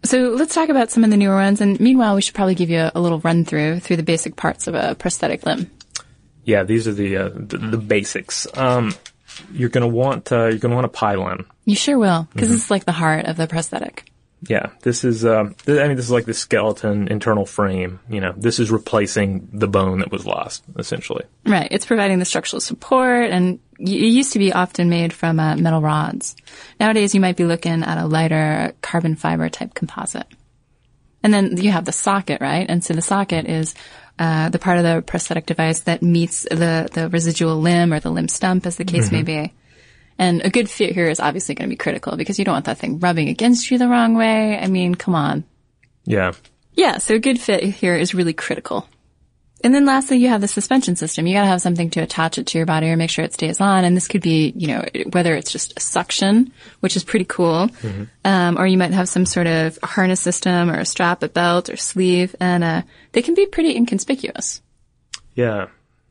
So 0.03 0.31
let's 0.31 0.53
talk 0.53 0.67
about 0.67 0.91
some 0.91 1.05
of 1.05 1.09
the 1.09 1.15
newer 1.15 1.35
ones. 1.35 1.61
And 1.61 1.79
meanwhile, 1.79 2.15
we 2.15 2.21
should 2.21 2.35
probably 2.35 2.55
give 2.55 2.69
you 2.69 2.79
a, 2.79 2.91
a 2.95 2.99
little 2.99 3.19
run 3.21 3.45
through 3.45 3.79
through 3.79 3.95
the 3.95 4.03
basic 4.03 4.35
parts 4.35 4.67
of 4.67 4.75
a 4.75 4.95
prosthetic 4.95 5.45
limb. 5.45 5.71
Yeah, 6.43 6.63
these 6.63 6.89
are 6.89 6.93
the 6.93 7.15
uh, 7.15 7.29
the, 7.33 7.57
the 7.57 7.77
basics. 7.77 8.45
Um, 8.57 8.93
you're 9.53 9.69
gonna 9.69 9.87
want 9.87 10.33
uh, 10.33 10.47
you're 10.47 10.59
gonna 10.59 10.75
want 10.75 10.85
a 10.85 10.89
pylon. 10.89 11.45
You 11.63 11.75
sure 11.75 11.97
will, 11.97 12.27
because 12.33 12.49
this 12.49 12.65
is 12.65 12.69
like 12.69 12.83
the 12.83 12.91
heart 12.91 13.25
of 13.25 13.37
the 13.37 13.47
prosthetic. 13.47 14.11
Yeah, 14.41 14.67
this 14.81 15.03
is. 15.03 15.25
Um, 15.25 15.55
th- 15.65 15.79
I 15.79 15.87
mean, 15.87 15.97
this 15.97 16.05
is 16.05 16.11
like 16.11 16.25
the 16.25 16.33
skeleton 16.33 17.07
internal 17.07 17.45
frame. 17.45 17.99
You 18.09 18.21
know, 18.21 18.33
this 18.37 18.59
is 18.59 18.69
replacing 18.69 19.49
the 19.53 19.67
bone 19.67 19.99
that 19.99 20.11
was 20.11 20.25
lost, 20.25 20.63
essentially. 20.77 21.23
Right. 21.45 21.67
It's 21.71 21.85
providing 21.85 22.19
the 22.19 22.25
structural 22.25 22.59
support, 22.59 23.31
and 23.31 23.59
y- 23.79 23.93
it 23.93 24.11
used 24.11 24.33
to 24.33 24.39
be 24.39 24.53
often 24.53 24.89
made 24.89 25.13
from 25.13 25.39
uh, 25.39 25.55
metal 25.55 25.81
rods. 25.81 26.35
Nowadays, 26.79 27.15
you 27.15 27.21
might 27.21 27.37
be 27.37 27.45
looking 27.45 27.83
at 27.83 27.97
a 27.97 28.05
lighter 28.05 28.73
carbon 28.81 29.15
fiber 29.15 29.49
type 29.49 29.73
composite. 29.73 30.27
And 31.23 31.33
then 31.33 31.57
you 31.57 31.71
have 31.71 31.85
the 31.85 31.91
socket, 31.91 32.39
right? 32.39 32.67
And 32.69 32.83
so 32.83 32.93
the 32.93 33.01
socket 33.01 33.47
is 33.47 33.73
uh, 34.19 34.49
the 34.49 34.59
part 34.59 34.77
of 34.77 34.83
the 34.83 35.01
prosthetic 35.01 35.47
device 35.47 35.79
that 35.81 36.03
meets 36.03 36.43
the, 36.43 36.87
the 36.93 37.09
residual 37.09 37.59
limb 37.59 37.91
or 37.91 37.99
the 37.99 38.11
limb 38.11 38.27
stump, 38.27 38.67
as 38.67 38.75
the 38.75 38.85
case 38.85 39.11
may 39.11 39.23
be. 39.23 39.53
And 40.17 40.41
a 40.45 40.49
good 40.49 40.69
fit 40.69 40.93
here 40.93 41.09
is 41.09 41.19
obviously 41.19 41.55
going 41.55 41.69
to 41.69 41.73
be 41.73 41.77
critical 41.77 42.15
because 42.15 42.39
you 42.39 42.45
don't 42.45 42.53
want 42.53 42.65
that 42.65 42.77
thing 42.77 42.99
rubbing 42.99 43.29
against 43.29 43.69
you 43.69 43.77
the 43.77 43.89
wrong 43.89 44.15
way. 44.15 44.57
I 44.57 44.67
mean, 44.67 44.95
come 44.95 45.15
on. 45.15 45.43
Yeah, 46.05 46.33
Yeah, 46.73 46.97
so 46.99 47.15
a 47.15 47.19
good 47.19 47.39
fit 47.39 47.63
here 47.63 47.95
is 47.95 48.13
really 48.13 48.33
critical. 48.33 48.87
And 49.63 49.73
then 49.73 49.85
lastly, 49.85 50.17
you 50.17 50.27
have 50.27 50.41
the 50.41 50.47
suspension 50.47 50.95
system. 50.95 51.25
You 51.25 51.33
gotta 51.33 51.47
have 51.47 51.61
something 51.61 51.89
to 51.91 52.01
attach 52.01 52.37
it 52.37 52.45
to 52.47 52.57
your 52.59 52.67
body 52.67 52.87
or 52.87 52.97
make 52.97 53.09
sure 53.09 53.25
it 53.25 53.33
stays 53.33 53.59
on. 53.59 53.83
And 53.83 53.95
this 53.95 54.07
could 54.07 54.21
be, 54.21 54.53
you 54.55 54.67
know, 54.67 54.85
whether 55.11 55.33
it's 55.33 55.51
just 55.51 55.73
a 55.75 55.79
suction, 55.79 56.51
which 56.81 56.95
is 56.95 57.03
pretty 57.03 57.25
cool, 57.25 57.69
um, 58.23 58.59
or 58.59 58.67
you 58.67 58.77
might 58.77 58.91
have 58.91 59.09
some 59.09 59.25
sort 59.25 59.47
of 59.47 59.79
harness 59.81 60.19
system 60.19 60.69
or 60.69 60.79
a 60.79 60.85
strap, 60.85 61.23
a 61.23 61.29
belt 61.29 61.69
or 61.69 61.77
sleeve, 61.77 62.35
and 62.39 62.63
uh, 62.63 62.81
they 63.13 63.23
can 63.23 63.33
be 63.33 63.47
pretty 63.47 63.75
inconspicuous. 63.75 64.61
yeah. 65.33 65.67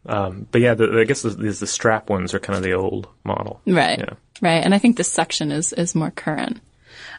Um, 0.07 0.47
but 0.51 0.61
yeah, 0.61 0.75
the, 0.75 1.01
I 1.01 1.05
guess 1.05 1.23
the, 1.23 1.31
the, 1.31 1.67
strap 1.67 2.11
ones 2.11 2.35
are 2.35 2.39
kind 2.39 2.57
of 2.57 2.63
the 2.63 2.75
old 2.75 3.09
model. 3.25 3.61
Right. 3.67 3.99
Yeah. 3.99 4.15
Right. 4.43 4.63
And 4.63 4.75
I 4.75 4.79
think 4.79 4.97
the 4.97 5.05
suction 5.05 5.51
is, 5.51 5.73
is 5.73 5.95
more 5.95 6.11
current. 6.11 6.61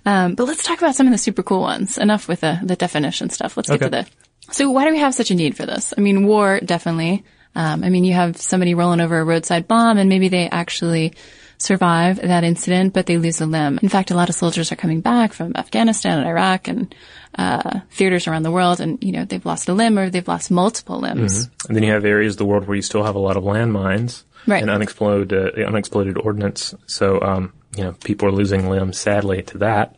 Um, 0.06 0.36
but 0.36 0.46
let's 0.46 0.64
talk 0.64 0.78
about 0.78 0.96
some 0.96 1.08
of 1.08 1.12
the 1.12 1.18
super 1.18 1.42
cool 1.42 1.62
ones. 1.62 1.98
Enough 1.98 2.28
with 2.28 2.42
the, 2.42 2.60
the 2.64 2.76
definition 2.76 3.30
stuff. 3.30 3.58
Let's 3.58 3.70
get 3.70 3.82
Okay. 3.82 3.86
to 3.86 4.08
the. 4.08 4.54
So 4.54 4.70
why 4.70 4.86
do 4.86 4.92
we 4.92 5.00
have 5.00 5.16
such 5.16 5.32
a 5.32 5.36
need 5.36 5.58
for 5.58 5.66
this? 5.66 5.94
I 5.98 6.02
mean, 6.02 6.28
war, 6.28 6.60
definitely. 6.60 7.24
Um, 7.56 7.84
I 7.84 7.90
mean, 7.90 8.04
you 8.04 8.14
have 8.14 8.38
somebody 8.38 8.76
rolling 8.76 9.02
over 9.02 9.18
a 9.18 9.26
roadside 9.26 9.68
bomb 9.68 9.98
and 9.98 10.10
maybe 10.10 10.28
they 10.28 10.48
actually 10.50 11.14
survive 11.58 12.18
that 12.22 12.44
incident, 12.44 12.94
but 12.94 13.06
they 13.06 13.18
lose 13.18 13.42
a 13.42 13.46
limb. 13.46 13.80
In 13.82 13.90
fact, 13.90 14.12
a 14.12 14.16
lot 14.16 14.30
of 14.30 14.36
soldiers 14.36 14.72
are 14.72 14.76
coming 14.76 15.02
back 15.02 15.34
from 15.34 15.54
Afghanistan 15.56 16.20
and 16.20 16.28
Iraq 16.28 16.68
and, 16.68 16.94
uh, 17.38 17.80
theaters 17.92 18.28
around 18.28 18.44
the 18.44 18.52
world 18.52 18.80
and, 18.80 19.02
you 19.04 19.12
know, 19.12 19.26
they've 19.26 19.46
lost 19.46 19.68
a 19.70 19.74
limb 19.74 19.98
or 20.00 20.10
they've 20.10 20.28
lost 20.28 20.52
multiple 20.52 21.00
limbs. 21.00 21.50
And 21.68 21.76
then 21.76 21.84
you 21.84 21.92
have 21.92 22.06
areas 22.06 22.36
of 22.36 22.38
the 22.40 22.46
world 22.46 22.68
where 22.68 22.76
you 22.76 22.82
still 22.82 23.04
have 23.04 23.16
a 23.16 23.20
lot 23.20 23.38
of 23.38 23.44
landmines 23.44 24.24
Right. 24.48 24.62
and 24.62 24.70
unexploded 24.70 25.34
uh, 25.58 25.62
unexploded 25.68 26.18
ordnance. 26.18 26.76
So 26.86 27.20
um, 27.22 27.52
you 27.76 27.84
know, 27.84 27.94
people 28.04 28.28
are 28.28 28.32
losing 28.32 28.70
limbs 28.70 29.00
sadly 29.00 29.42
to 29.44 29.58
that. 29.60 29.96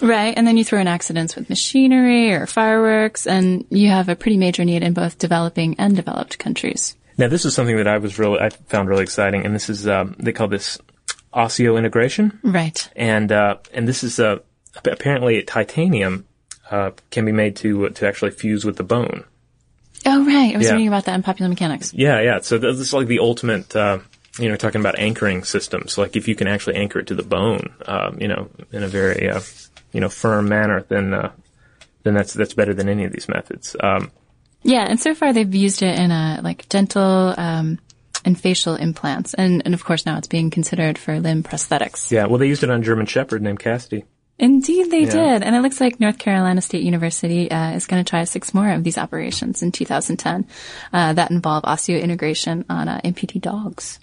Right. 0.00 0.34
And 0.36 0.46
then 0.46 0.56
you 0.56 0.64
throw 0.64 0.80
in 0.80 0.88
accidents 0.88 1.36
with 1.36 1.48
machinery 1.48 2.32
or 2.32 2.46
fireworks, 2.46 3.26
and 3.26 3.64
you 3.70 3.88
have 3.90 4.08
a 4.08 4.16
pretty 4.16 4.36
major 4.38 4.64
need 4.64 4.82
in 4.82 4.94
both 4.94 5.18
developing 5.18 5.76
and 5.78 5.94
developed 5.94 6.38
countries. 6.38 6.96
Now, 7.18 7.28
this 7.28 7.44
is 7.44 7.54
something 7.54 7.76
that 7.76 7.88
I 7.88 7.98
was 7.98 8.18
really 8.18 8.38
I 8.40 8.50
found 8.50 8.88
really 8.88 9.02
exciting, 9.02 9.44
and 9.46 9.54
this 9.54 9.70
is 9.70 9.86
um, 9.88 10.16
they 10.18 10.32
call 10.32 10.48
this 10.48 10.78
osseointegration, 11.32 12.38
Right. 12.42 12.88
and 12.96 13.30
uh, 13.32 13.56
and 13.72 13.86
this 13.88 14.02
is 14.04 14.18
uh, 14.20 14.38
apparently 14.84 15.42
titanium 15.42 16.26
uh, 16.70 16.90
can 17.10 17.24
be 17.24 17.32
made 17.32 17.56
to 17.56 17.88
to 17.90 18.06
actually 18.06 18.32
fuse 18.32 18.64
with 18.64 18.76
the 18.76 18.82
bone. 18.84 19.24
Oh, 20.04 20.24
right. 20.24 20.54
I 20.54 20.58
was 20.58 20.66
Yeah. 20.66 20.72
reading 20.72 20.88
about 20.88 21.04
that 21.06 21.14
in 21.14 21.22
Popular 21.22 21.48
Mechanics. 21.48 21.92
Yeah, 21.94 22.20
yeah. 22.20 22.40
So 22.40 22.58
this 22.58 22.78
is 22.78 22.92
like 22.92 23.06
the 23.06 23.20
ultimate. 23.20 23.74
Uh, 23.74 23.98
you 24.38 24.50
know, 24.50 24.56
talking 24.56 24.82
about 24.82 24.98
anchoring 24.98 25.44
systems. 25.44 25.96
Like 25.96 26.14
if 26.14 26.28
you 26.28 26.34
can 26.34 26.46
actually 26.46 26.76
anchor 26.76 26.98
it 26.98 27.06
to 27.06 27.14
the 27.14 27.22
bone, 27.22 27.74
um, 27.86 28.18
you 28.20 28.28
know, 28.28 28.50
in 28.70 28.82
a 28.82 28.86
very 28.86 29.30
uh, 29.30 29.40
you 29.92 30.00
know 30.02 30.10
firm 30.10 30.46
manner, 30.50 30.84
then 30.88 31.14
uh, 31.14 31.32
then 32.02 32.12
that's 32.12 32.34
that's 32.34 32.52
better 32.52 32.74
than 32.74 32.86
any 32.90 33.04
of 33.04 33.12
these 33.12 33.30
methods. 33.30 33.74
Um, 33.80 34.10
Yeah. 34.62 34.84
And 34.88 34.98
so 35.00 35.14
far 35.14 35.32
they've 35.32 35.54
used 35.54 35.82
it 35.82 35.98
in 35.98 36.10
a, 36.10 36.40
like 36.42 36.68
dental, 36.68 37.34
um, 37.36 37.78
and 38.24 38.38
facial 38.40 38.74
implants. 38.74 39.34
And, 39.34 39.62
and 39.64 39.74
of 39.74 39.84
course 39.84 40.04
now 40.06 40.18
it's 40.18 40.26
being 40.26 40.50
considered 40.50 40.98
for 40.98 41.20
limb 41.20 41.42
prosthetics. 41.44 42.10
yeah. 42.10 42.26
Well, 42.26 42.38
they 42.38 42.48
used 42.48 42.64
it 42.64 42.70
on 42.70 42.80
a 42.80 42.84
German 42.84 43.06
Shepherd 43.06 43.42
named 43.42 43.60
Cassidy. 43.60 44.04
Indeed 44.38 44.90
they 44.90 45.04
Yeah. 45.04 45.10
did. 45.10 45.42
And 45.44 45.54
it 45.54 45.60
looks 45.62 45.80
like 45.80 46.00
North 46.00 46.18
Carolina 46.18 46.60
State 46.60 46.82
University, 46.82 47.50
uh, 47.50 47.70
is 47.72 47.86
going 47.86 48.04
to 48.04 48.08
try 48.08 48.24
six 48.24 48.52
more 48.52 48.68
of 48.70 48.82
these 48.84 48.98
operations 48.98 49.62
in 49.62 49.70
2010, 49.72 50.44
uh, 50.92 51.12
that 51.14 51.30
involve 51.30 51.62
osseointegration 51.64 52.64
on, 52.68 52.88
uh, 52.88 53.00
amputee 53.04 53.40
dogs. 53.40 53.98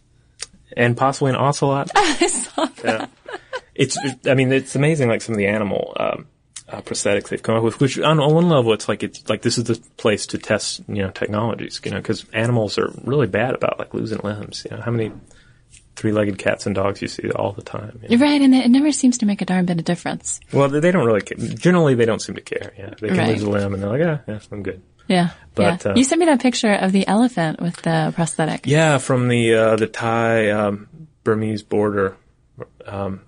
and 0.76 0.98
possibly 0.98 1.30
an 1.32 1.36
ocelot. 1.36 1.92
I 1.96 2.28
saw 2.28 2.66
that. 2.84 3.10
It's, 3.76 3.96
I 4.26 4.34
mean, 4.34 4.52
it's 4.52 4.76
amazing. 4.76 5.08
Like 5.10 5.22
some 5.22 5.34
of 5.34 5.38
the 5.38 5.48
animal 5.48 5.94
um, 6.00 6.26
uh, 6.74 6.82
prosthetics 6.82 7.30
they've 7.30 7.42
come 7.44 7.56
up 7.56 7.64
with. 7.64 7.80
Which 7.80 8.00
on, 8.00 8.20
on 8.20 8.34
one 8.34 8.50
level, 8.50 8.74
it's 8.74 8.90
like 8.90 9.04
it's 9.04 9.30
like 9.30 9.42
this 9.44 9.58
is 9.58 9.66
the 9.66 9.76
place 9.98 10.28
to 10.28 10.38
test, 10.38 10.82
you 10.88 11.04
know, 11.04 11.12
technologies. 11.12 11.80
You 11.86 11.92
know, 11.92 11.98
because 11.98 12.26
animals 12.34 12.78
are 12.78 12.92
really 13.04 13.28
bad 13.28 13.54
about 13.54 13.80
like 13.80 13.94
losing 13.94 14.20
limbs. 14.24 14.66
You 14.70 14.76
know, 14.76 14.84
how 14.84 14.92
many 14.92 15.12
three-legged 15.96 16.40
cats 16.40 16.66
and 16.66 16.74
dogs 16.74 17.02
you 17.04 17.08
see 17.08 17.30
all 17.32 17.52
the 17.52 17.62
time. 17.62 18.00
you 18.02 18.18
know. 18.18 18.26
Right, 18.26 18.42
and 18.42 18.56
it 18.56 18.70
never 18.70 18.92
seems 18.92 19.20
to 19.20 19.28
make 19.28 19.42
a 19.44 19.46
darn 19.46 19.66
bit 19.66 19.78
of 19.78 19.86
difference. 19.86 20.40
Well, 20.52 20.68
they 20.68 20.80
they 20.80 20.92
don't 20.92 21.06
really 21.06 21.22
care. 21.22 21.38
Generally, 21.38 21.96
they 21.96 22.06
don't 22.06 22.22
seem 22.22 22.36
to 22.36 22.42
care. 22.42 22.74
Yeah, 22.78 22.94
they 23.00 23.10
can 23.10 23.18
Right. 23.18 23.28
lose 23.30 23.44
a 23.44 23.50
limb 23.50 23.74
and 23.76 23.84
they're 23.84 23.90
like, 23.92 24.02
yeah, 24.02 24.18
yeah, 24.28 24.40
I'm 24.52 24.64
good. 24.64 24.82
Yeah. 25.08 25.30
But, 25.54 25.86
yeah. 25.86 25.92
uh, 25.92 25.96
you 25.96 26.04
sent 26.04 26.20
me 26.20 26.26
that 26.28 26.42
picture 26.42 26.74
of 26.74 26.92
the 26.92 27.06
elephant 27.08 27.62
with 27.62 27.76
the 27.84 28.12
prosthetic. 28.16 28.66
Yeah, 28.66 28.98
from 28.98 29.28
the 29.28 29.54
uh, 29.54 29.76
the 29.76 29.88
Thai 29.88 30.50
um, 30.50 30.88
Burmese 31.24 31.62
border. 31.62 32.18
Um, 32.86 33.22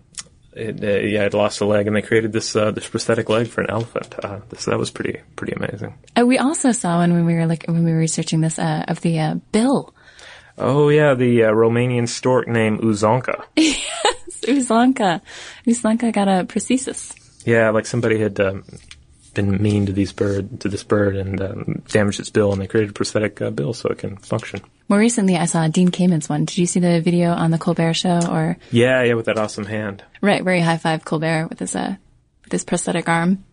it, 0.55 0.83
uh, 0.83 0.87
yeah, 1.05 1.25
it 1.25 1.33
lost 1.33 1.61
a 1.61 1.65
leg, 1.65 1.85
and 1.87 1.95
they 1.95 2.01
created 2.01 2.31
this 2.31 2.55
uh, 2.55 2.71
this 2.71 2.87
prosthetic 2.87 3.29
leg 3.29 3.47
for 3.47 3.61
an 3.61 3.69
elephant. 3.69 4.15
Uh, 4.23 4.39
this, 4.49 4.65
that 4.65 4.79
was 4.79 4.89
pretty 4.89 5.21
pretty 5.35 5.53
amazing. 5.53 5.93
Uh, 6.17 6.25
we 6.25 6.37
also 6.37 6.71
saw 6.71 6.97
one 6.97 7.13
when 7.13 7.25
we 7.25 7.35
were 7.35 7.45
like 7.45 7.65
when 7.67 7.83
we 7.83 7.91
were 7.91 7.99
researching 7.99 8.41
this 8.41 8.57
uh, 8.57 8.85
of 8.87 9.01
the 9.01 9.19
uh, 9.19 9.35
bill. 9.51 9.93
Oh 10.57 10.89
yeah, 10.89 11.13
the 11.13 11.43
uh, 11.43 11.51
Romanian 11.51 12.07
stork 12.07 12.47
named 12.47 12.79
Uzonka. 12.79 13.43
Uzlanka. 14.45 15.21
Uzlanka 15.67 16.13
got 16.13 16.27
a 16.27 16.45
prosthesis. 16.45 17.13
Yeah, 17.45 17.69
like 17.71 17.85
somebody 17.85 18.19
had 18.19 18.39
um, 18.39 18.63
been 19.35 19.61
mean 19.61 19.85
to 19.85 19.93
these 19.93 20.11
bird 20.11 20.59
to 20.61 20.69
this 20.69 20.83
bird 20.83 21.15
and 21.15 21.39
um, 21.41 21.83
damaged 21.89 22.19
its 22.19 22.31
bill, 22.31 22.51
and 22.51 22.59
they 22.59 22.67
created 22.67 22.89
a 22.89 22.93
prosthetic 22.93 23.41
uh, 23.41 23.51
bill 23.51 23.73
so 23.73 23.89
it 23.89 23.99
can 23.99 24.17
function. 24.17 24.61
More 24.89 24.99
recently, 24.99 25.35
I 25.35 25.45
saw 25.45 25.67
Dean 25.67 25.89
Kamen's 25.89 26.27
one. 26.27 26.45
Did 26.45 26.57
you 26.57 26.65
see 26.65 26.79
the 26.79 27.01
video 27.01 27.31
on 27.31 27.51
the 27.51 27.57
Colbert 27.57 27.93
Show 27.93 28.19
or 28.29 28.57
Yeah, 28.71 29.03
yeah, 29.03 29.13
with 29.13 29.25
that 29.25 29.37
awesome 29.37 29.65
hand. 29.65 30.03
right 30.21 30.43
where 30.43 30.55
he 30.55 30.61
high 30.61 30.77
five 30.77 31.05
Colbert 31.05 31.47
with 31.49 31.59
his 31.59 31.75
uh 31.75 31.95
with 32.43 32.51
his 32.51 32.63
prosthetic 32.63 33.07
arm? 33.07 33.43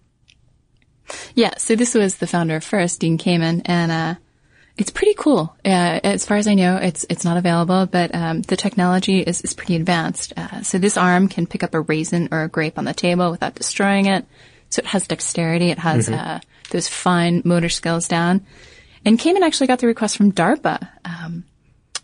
Yeah. 1.35 1.57
So 1.59 1.77
this 1.77 1.95
was 1.95 2.17
the 2.17 2.27
founder 2.27 2.61
first, 2.61 3.01
Dean 3.01 3.19
Kamen, 3.19 3.62
and 3.65 3.93
uh, 3.93 4.15
it's 4.77 4.91
pretty 4.91 5.15
cool. 5.15 5.55
Uh, 5.65 6.01
as 6.05 6.25
far 6.25 6.37
as 6.37 6.47
I 6.49 6.55
know, 6.55 6.77
it's 6.77 7.05
it's 7.11 7.25
not 7.25 7.37
available, 7.37 7.87
but 7.87 8.15
um, 8.15 8.43
the 8.43 8.57
technology 8.57 9.21
is 9.21 9.43
is 9.43 9.53
pretty 9.55 9.77
advanced. 9.77 10.33
Uh, 10.37 10.62
so 10.62 10.79
this 10.79 10.97
arm 10.97 11.29
can 11.29 11.47
pick 11.47 11.62
up 11.62 11.75
a 11.75 11.81
raisin 11.81 12.29
or 12.31 12.45
a 12.45 12.49
grape 12.49 12.79
on 12.79 12.85
the 12.85 12.95
table 12.95 13.31
without 13.31 13.55
destroying 13.55 14.07
it. 14.07 14.25
So 14.73 14.81
it 14.81 14.87
has 14.87 15.07
dexterity. 15.07 15.71
It 15.71 15.79
has 15.79 16.09
uh, 16.09 16.41
those 16.71 16.88
fine 16.88 17.43
motor 17.45 17.69
skills 17.69 18.09
down. 18.09 18.47
And 19.05 19.19
Kamen 19.19 19.43
actually 19.43 19.67
got 19.67 19.81
the 19.81 19.87
request 19.87 20.17
from 20.17 20.33
DARPA. 20.33 20.88
Um, 21.05 21.45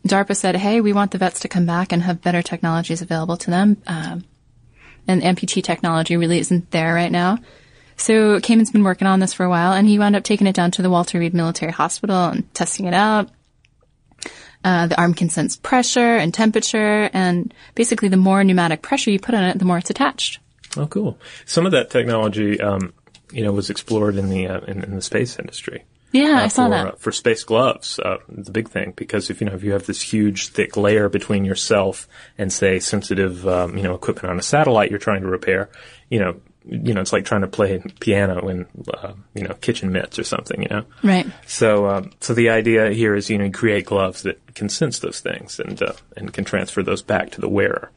DARPA 0.06 0.36
said, 0.36 0.54
"Hey, 0.56 0.80
we 0.82 0.92
want 0.92 1.12
the 1.12 1.18
vets 1.18 1.40
to 1.40 1.48
come 1.48 1.64
back 1.64 1.92
and 1.92 2.02
have 2.02 2.20
better 2.20 2.42
technologies 2.42 3.00
available 3.00 3.38
to 3.38 3.50
them." 3.50 3.78
Um, 3.86 4.24
and 5.06 5.22
amputee 5.22 5.62
technology 5.62 6.16
really 6.18 6.38
isn't 6.38 6.70
there 6.70 6.92
right 6.92 7.10
now. 7.10 7.38
So 7.96 8.38
Kamen's 8.38 8.70
been 8.70 8.84
working 8.84 9.08
on 9.08 9.18
this 9.18 9.32
for 9.32 9.44
a 9.44 9.50
while, 9.50 9.72
and 9.72 9.88
he 9.88 9.98
wound 9.98 10.14
up 10.14 10.22
taking 10.22 10.46
it 10.46 10.54
down 10.54 10.70
to 10.72 10.82
the 10.82 10.90
Walter 10.90 11.18
Reed 11.18 11.34
Military 11.34 11.72
Hospital 11.72 12.26
and 12.26 12.52
testing 12.54 12.86
it 12.86 12.94
out. 12.94 13.30
Uh, 14.62 14.88
the 14.88 15.00
arm 15.00 15.14
can 15.14 15.30
sense 15.30 15.56
pressure 15.56 16.16
and 16.16 16.34
temperature, 16.34 17.08
and 17.14 17.54
basically, 17.74 18.08
the 18.08 18.16
more 18.18 18.44
pneumatic 18.44 18.82
pressure 18.82 19.10
you 19.10 19.18
put 19.18 19.34
on 19.34 19.44
it, 19.44 19.58
the 19.58 19.64
more 19.64 19.78
it's 19.78 19.90
attached. 19.90 20.40
Oh, 20.76 20.86
cool. 20.86 21.18
Some 21.46 21.66
of 21.66 21.72
that 21.72 21.90
technology, 21.90 22.60
um, 22.60 22.92
you 23.32 23.42
know, 23.42 23.52
was 23.52 23.70
explored 23.70 24.16
in 24.16 24.28
the 24.28 24.46
uh, 24.46 24.60
in, 24.60 24.84
in 24.84 24.94
the 24.94 25.02
space 25.02 25.38
industry. 25.38 25.84
Yeah, 26.12 26.38
uh, 26.38 26.44
I 26.44 26.48
saw 26.48 26.64
for, 26.64 26.70
that. 26.70 26.86
uh, 26.86 26.92
for 26.92 27.12
space 27.12 27.44
gloves. 27.44 27.98
Uh, 27.98 28.18
the 28.28 28.50
big 28.50 28.68
thing 28.68 28.92
because 28.96 29.30
if 29.30 29.40
you 29.40 29.46
know 29.46 29.54
if 29.54 29.62
you 29.62 29.72
have 29.72 29.86
this 29.86 30.00
huge 30.00 30.48
thick 30.48 30.76
layer 30.76 31.08
between 31.08 31.44
yourself 31.44 32.08
and 32.36 32.52
say 32.52 32.78
sensitive 32.78 33.46
um, 33.46 33.76
you 33.76 33.82
know 33.82 33.94
equipment 33.94 34.30
on 34.30 34.38
a 34.38 34.42
satellite 34.42 34.90
you're 34.90 34.98
trying 34.98 35.22
to 35.22 35.28
repair, 35.28 35.70
you 36.08 36.18
know 36.18 36.40
you 36.68 36.92
know 36.92 37.00
it's 37.00 37.12
like 37.12 37.24
trying 37.24 37.40
to 37.40 37.48
play 37.48 37.82
piano 38.00 38.48
in 38.48 38.66
uh, 38.92 39.12
you 39.34 39.42
know 39.42 39.54
kitchen 39.54 39.90
mitts 39.90 40.18
or 40.18 40.24
something. 40.24 40.62
You 40.62 40.68
know. 40.68 40.84
Right. 41.02 41.26
So, 41.46 41.88
um, 41.88 42.12
so 42.20 42.34
the 42.34 42.50
idea 42.50 42.90
here 42.90 43.14
is, 43.14 43.30
you 43.30 43.38
know, 43.38 43.50
create 43.50 43.86
gloves 43.86 44.22
that 44.22 44.54
can 44.54 44.68
sense 44.68 44.98
those 44.98 45.20
things 45.20 45.58
and 45.60 45.82
uh, 45.82 45.94
and 46.16 46.32
can 46.32 46.44
transfer 46.44 46.82
those 46.82 47.02
back 47.02 47.30
to 47.32 47.40
the 47.40 47.48
wearer. 47.48 47.90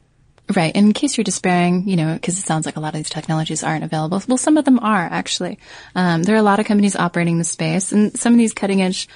Right. 0.55 0.75
And 0.75 0.87
in 0.87 0.93
case 0.93 1.17
you're 1.17 1.23
despairing, 1.23 1.87
you 1.87 1.95
know, 1.95 2.13
because 2.13 2.37
it 2.37 2.45
sounds 2.45 2.65
like 2.65 2.75
a 2.75 2.79
lot 2.79 2.93
of 2.93 2.99
these 2.99 3.09
technologies 3.09 3.63
aren't 3.63 3.83
available. 3.83 4.21
Well, 4.27 4.37
some 4.37 4.57
of 4.57 4.65
them 4.65 4.79
are 4.79 5.07
actually. 5.09 5.59
Um, 5.95 6.23
there 6.23 6.35
are 6.35 6.39
a 6.39 6.43
lot 6.43 6.59
of 6.59 6.65
companies 6.65 6.95
operating 6.95 7.37
the 7.37 7.43
space, 7.43 7.91
and 7.91 8.17
some 8.19 8.33
of 8.33 8.39
these 8.39 8.53
cutting 8.53 8.81
edge 8.81 9.07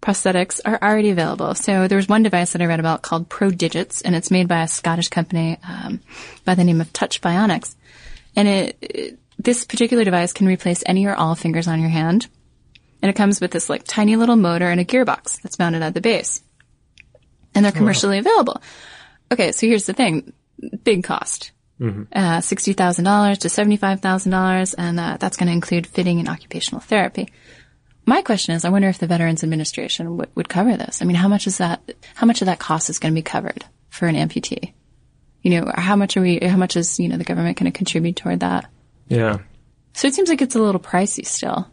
prosthetics 0.00 0.60
are 0.64 0.78
already 0.80 1.10
available. 1.10 1.54
So 1.54 1.88
there 1.88 1.96
was 1.96 2.08
one 2.08 2.22
device 2.22 2.52
that 2.52 2.62
I 2.62 2.66
read 2.66 2.80
about 2.80 3.02
called 3.02 3.28
ProDigits, 3.28 4.02
and 4.04 4.14
it's 4.14 4.30
made 4.30 4.48
by 4.48 4.62
a 4.62 4.68
Scottish 4.68 5.08
company 5.08 5.58
um, 5.68 6.00
by 6.44 6.54
the 6.54 6.64
name 6.64 6.80
of 6.80 6.92
Touch 6.92 7.20
Bionics. 7.20 7.74
And 8.36 8.48
it, 8.48 8.76
it 8.80 9.18
this 9.38 9.64
particular 9.64 10.04
device 10.04 10.32
can 10.32 10.46
replace 10.46 10.82
any 10.86 11.06
or 11.06 11.14
all 11.14 11.34
fingers 11.34 11.68
on 11.68 11.80
your 11.80 11.90
hand, 11.90 12.26
and 13.02 13.10
it 13.10 13.16
comes 13.16 13.40
with 13.40 13.50
this 13.50 13.68
like 13.68 13.82
tiny 13.84 14.16
little 14.16 14.36
motor 14.36 14.70
and 14.70 14.80
a 14.80 14.84
gearbox 14.84 15.42
that's 15.42 15.58
mounted 15.58 15.82
at 15.82 15.94
the 15.94 16.00
base, 16.00 16.42
and 17.54 17.64
they're 17.64 17.72
commercially 17.72 18.18
available. 18.18 18.62
Okay, 19.32 19.52
so 19.52 19.66
here's 19.66 19.86
the 19.86 19.92
thing: 19.92 20.32
big 20.84 21.04
cost. 21.04 21.52
Uh, 22.12 22.40
sixty 22.40 22.72
thousand 22.72 23.04
dollars 23.04 23.38
to 23.38 23.48
seventy-five 23.48 24.00
thousand 24.00 24.32
dollars, 24.32 24.74
and 24.74 24.98
uh, 24.98 25.16
that's 25.20 25.36
going 25.36 25.46
to 25.46 25.52
include 25.52 25.86
fitting 25.86 26.18
and 26.18 26.28
occupational 26.28 26.80
therapy. 26.80 27.28
My 28.04 28.22
question 28.22 28.54
is, 28.54 28.64
I 28.64 28.70
wonder 28.70 28.88
if 28.88 28.98
the 28.98 29.06
Veterans 29.06 29.44
Administration 29.44 30.16
would, 30.16 30.30
would 30.34 30.48
cover 30.48 30.76
this. 30.76 31.02
I 31.02 31.04
mean, 31.04 31.14
how 31.14 31.28
much 31.28 31.46
is 31.46 31.58
that? 31.58 31.80
How 32.14 32.26
much 32.26 32.42
of 32.42 32.46
that 32.46 32.58
cost 32.58 32.90
is 32.90 32.98
going 32.98 33.12
to 33.12 33.18
be 33.18 33.22
covered 33.22 33.64
for 33.90 34.08
an 34.08 34.16
amputee? 34.16 34.72
You 35.42 35.60
know, 35.60 35.70
how 35.72 35.94
much 35.94 36.16
are 36.16 36.20
we? 36.20 36.40
How 36.40 36.56
much 36.56 36.76
is 36.76 36.98
you 36.98 37.08
know 37.08 37.16
the 37.16 37.24
government 37.24 37.58
going 37.58 37.70
to 37.70 37.76
contribute 37.76 38.16
toward 38.16 38.40
that? 38.40 38.68
Yeah. 39.06 39.38
So 39.92 40.08
it 40.08 40.14
seems 40.14 40.28
like 40.28 40.42
it's 40.42 40.56
a 40.56 40.60
little 40.60 40.80
pricey 40.80 41.24
still. 41.24 41.70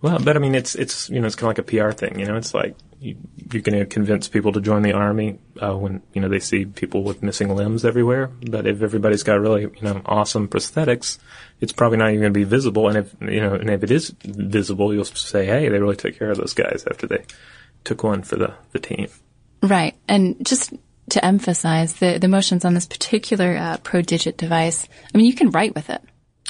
Well, 0.00 0.20
but 0.20 0.36
I 0.36 0.38
mean, 0.38 0.54
it's 0.54 0.76
it's 0.76 1.10
you 1.10 1.20
know, 1.20 1.26
it's 1.26 1.34
kind 1.34 1.50
of 1.50 1.58
like 1.58 1.74
a 1.74 1.88
PR 1.88 1.90
thing. 1.90 2.20
You 2.20 2.26
know, 2.26 2.36
it's 2.36 2.54
like 2.54 2.76
you, 3.00 3.16
you're 3.52 3.62
going 3.62 3.78
to 3.78 3.86
convince 3.86 4.28
people 4.28 4.52
to 4.52 4.60
join 4.60 4.82
the 4.82 4.92
army 4.92 5.38
uh, 5.60 5.76
when 5.76 6.02
you 6.12 6.20
know 6.20 6.28
they 6.28 6.40
see 6.40 6.64
people 6.64 7.02
with 7.02 7.22
missing 7.22 7.54
limbs 7.54 7.84
everywhere. 7.84 8.30
But 8.50 8.66
if 8.66 8.82
everybody's 8.82 9.22
got 9.22 9.40
really 9.40 9.62
you 9.62 9.82
know 9.82 10.02
awesome 10.06 10.48
prosthetics, 10.48 11.18
it's 11.60 11.72
probably 11.72 11.98
not 11.98 12.10
even 12.10 12.20
going 12.20 12.34
to 12.34 12.38
be 12.38 12.44
visible. 12.44 12.88
And 12.88 12.98
if 12.98 13.14
you 13.20 13.40
know, 13.40 13.54
and 13.54 13.70
if 13.70 13.82
it 13.82 13.90
is 13.90 14.14
visible, 14.22 14.92
you'll 14.92 15.04
say, 15.04 15.46
hey, 15.46 15.68
they 15.68 15.78
really 15.78 15.96
took 15.96 16.18
care 16.18 16.30
of 16.30 16.38
those 16.38 16.54
guys 16.54 16.84
after 16.90 17.06
they 17.06 17.24
took 17.84 18.02
one 18.02 18.22
for 18.22 18.36
the 18.36 18.54
the 18.72 18.78
team. 18.78 19.08
Right. 19.62 19.96
And 20.06 20.44
just 20.46 20.72
to 21.10 21.24
emphasize 21.24 21.94
the, 21.94 22.18
the 22.18 22.28
motions 22.28 22.64
on 22.64 22.74
this 22.74 22.86
particular 22.86 23.56
uh, 23.56 23.76
ProDigit 23.78 24.36
device, 24.36 24.86
I 25.12 25.16
mean, 25.16 25.26
you 25.26 25.34
can 25.34 25.50
write 25.50 25.74
with 25.74 25.90
it. 25.90 26.02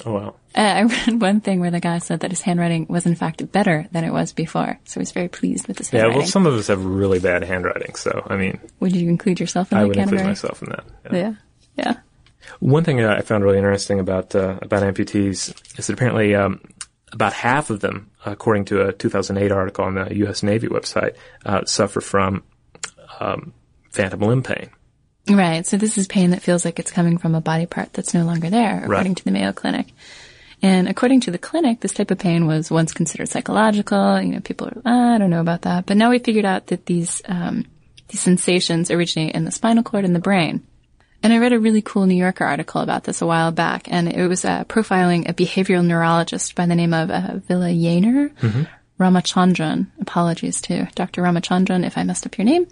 Oh 0.04 0.12
wow. 0.12 0.34
Uh, 0.54 0.60
I 0.60 0.82
read 0.82 1.20
one 1.20 1.40
thing 1.40 1.60
where 1.60 1.70
the 1.70 1.80
guy 1.80 1.98
said 1.98 2.20
that 2.20 2.30
his 2.30 2.40
handwriting 2.40 2.86
was 2.88 3.06
in 3.06 3.14
fact 3.14 3.50
better 3.52 3.86
than 3.92 4.04
it 4.04 4.12
was 4.12 4.32
before. 4.32 4.78
So 4.84 5.00
he 5.00 5.02
was 5.02 5.12
very 5.12 5.28
pleased 5.28 5.68
with 5.68 5.78
his 5.78 5.92
Yeah, 5.92 6.06
well, 6.08 6.26
some 6.26 6.46
of 6.46 6.54
us 6.54 6.68
have 6.68 6.84
really 6.84 7.18
bad 7.18 7.42
handwriting, 7.44 7.94
so 7.94 8.24
I 8.28 8.36
mean, 8.36 8.60
would 8.80 8.94
you 8.94 9.08
include 9.08 9.40
yourself 9.40 9.72
in 9.72 9.78
I 9.78 9.82
that 9.82 9.88
would 9.88 9.96
include 9.96 10.24
myself 10.24 10.62
in 10.62 10.70
that. 10.70 10.84
yeah. 11.12 11.18
Yeah. 11.18 11.34
Yeah. 11.76 11.96
One 12.60 12.82
thing 12.82 13.04
I 13.04 13.20
found 13.20 13.44
really 13.44 13.58
interesting 13.58 14.00
about 14.00 14.34
uh, 14.34 14.58
about 14.62 14.82
amputees 14.82 15.78
is 15.78 15.86
that 15.86 15.90
apparently 15.90 16.34
um, 16.34 16.60
about 17.12 17.32
half 17.32 17.70
of 17.70 17.80
them, 17.80 18.10
according 18.24 18.64
to 18.66 18.86
a 18.88 18.92
2008 18.92 19.52
article 19.52 19.84
on 19.84 19.94
the 19.94 20.16
U.S. 20.18 20.42
Navy 20.42 20.68
website, 20.68 21.14
uh, 21.44 21.64
suffer 21.64 22.00
from 22.00 22.42
um, 23.20 23.52
phantom 23.90 24.20
limb 24.20 24.42
pain. 24.42 24.70
Right. 25.28 25.66
So 25.66 25.76
this 25.76 25.98
is 25.98 26.06
pain 26.06 26.30
that 26.30 26.42
feels 26.42 26.64
like 26.64 26.78
it's 26.78 26.90
coming 26.90 27.18
from 27.18 27.34
a 27.34 27.40
body 27.40 27.66
part 27.66 27.92
that's 27.92 28.14
no 28.14 28.24
longer 28.24 28.50
there, 28.50 28.84
according 28.84 29.12
Right. 29.12 29.16
to 29.16 29.24
the 29.24 29.30
Mayo 29.30 29.52
Clinic. 29.52 29.88
And 30.60 30.88
according 30.88 31.20
to 31.20 31.30
the 31.30 31.38
clinic, 31.38 31.80
this 31.80 31.92
type 31.92 32.10
of 32.10 32.18
pain 32.18 32.46
was 32.46 32.70
once 32.70 32.92
considered 32.92 33.28
psychological. 33.28 34.20
You 34.20 34.32
know, 34.32 34.40
people 34.40 34.66
are, 34.68 34.82
"Ah, 34.84 35.14
I 35.14 35.18
don't 35.18 35.30
know 35.30 35.40
about 35.40 35.62
that. 35.62 35.86
But 35.86 35.96
now 35.96 36.10
we 36.10 36.18
figured 36.18 36.44
out 36.44 36.66
that 36.68 36.86
these, 36.86 37.22
um, 37.28 37.64
these 38.08 38.20
sensations 38.20 38.90
originate 38.90 39.34
in 39.36 39.44
the 39.44 39.52
spinal 39.52 39.84
cord 39.84 40.04
and 40.04 40.16
the 40.16 40.20
brain. 40.20 40.62
And 41.22 41.32
I 41.32 41.38
read 41.38 41.52
a 41.52 41.60
really 41.60 41.82
cool 41.82 42.06
New 42.06 42.16
Yorker 42.16 42.44
article 42.44 42.80
about 42.80 43.04
this 43.04 43.20
a 43.22 43.26
while 43.26 43.50
back, 43.52 43.88
and 43.90 44.08
it 44.08 44.26
was 44.28 44.44
uh, 44.44 44.64
profiling 44.64 45.28
a 45.28 45.34
behavioral 45.34 45.84
neurologist 45.84 46.54
by 46.54 46.66
the 46.66 46.74
name 46.76 46.94
of 46.94 47.10
uh, 47.10 47.34
Vilayanur 47.48 48.66
Ramachandran. 48.98 49.86
Apologies 50.00 50.60
to 50.62 50.88
Dr. 50.94 51.22
Ramachandran 51.22 51.84
if 51.86 51.96
I 51.98 52.04
messed 52.04 52.26
up 52.26 52.36
your 52.38 52.44
name. 52.44 52.66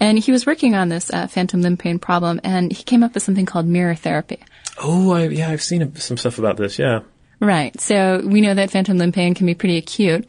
And 0.00 0.18
he 0.18 0.32
was 0.32 0.46
working 0.46 0.74
on 0.74 0.88
this 0.88 1.10
uh, 1.12 1.26
phantom 1.26 1.62
limb 1.62 1.76
pain 1.76 1.98
problem, 1.98 2.40
and 2.44 2.72
he 2.72 2.84
came 2.84 3.02
up 3.02 3.14
with 3.14 3.22
something 3.22 3.46
called 3.46 3.66
mirror 3.66 3.94
therapy. 3.94 4.38
Oh, 4.80 5.12
I, 5.12 5.28
yeah, 5.28 5.50
I've 5.50 5.62
seen 5.62 5.94
some 5.96 6.16
stuff 6.16 6.38
about 6.38 6.56
this. 6.56 6.78
Yeah, 6.78 7.00
Right. 7.40 7.78
So 7.80 8.20
we 8.24 8.40
know 8.40 8.54
that 8.54 8.70
phantom 8.70 8.98
limb 8.98 9.12
pain 9.12 9.34
can 9.34 9.46
be 9.46 9.54
pretty 9.54 9.76
acute. 9.76 10.26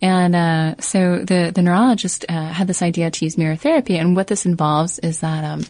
And 0.00 0.36
uh, 0.36 0.80
so 0.80 1.18
the, 1.18 1.50
the 1.52 1.62
neurologist 1.62 2.24
uh, 2.28 2.52
had 2.52 2.68
this 2.68 2.82
idea 2.82 3.10
to 3.10 3.24
use 3.24 3.36
mirror 3.36 3.56
therapy. 3.56 3.98
And 3.98 4.14
what 4.14 4.28
this 4.28 4.46
involves 4.46 4.98
is 5.00 5.20
that 5.20 5.42
um, 5.42 5.64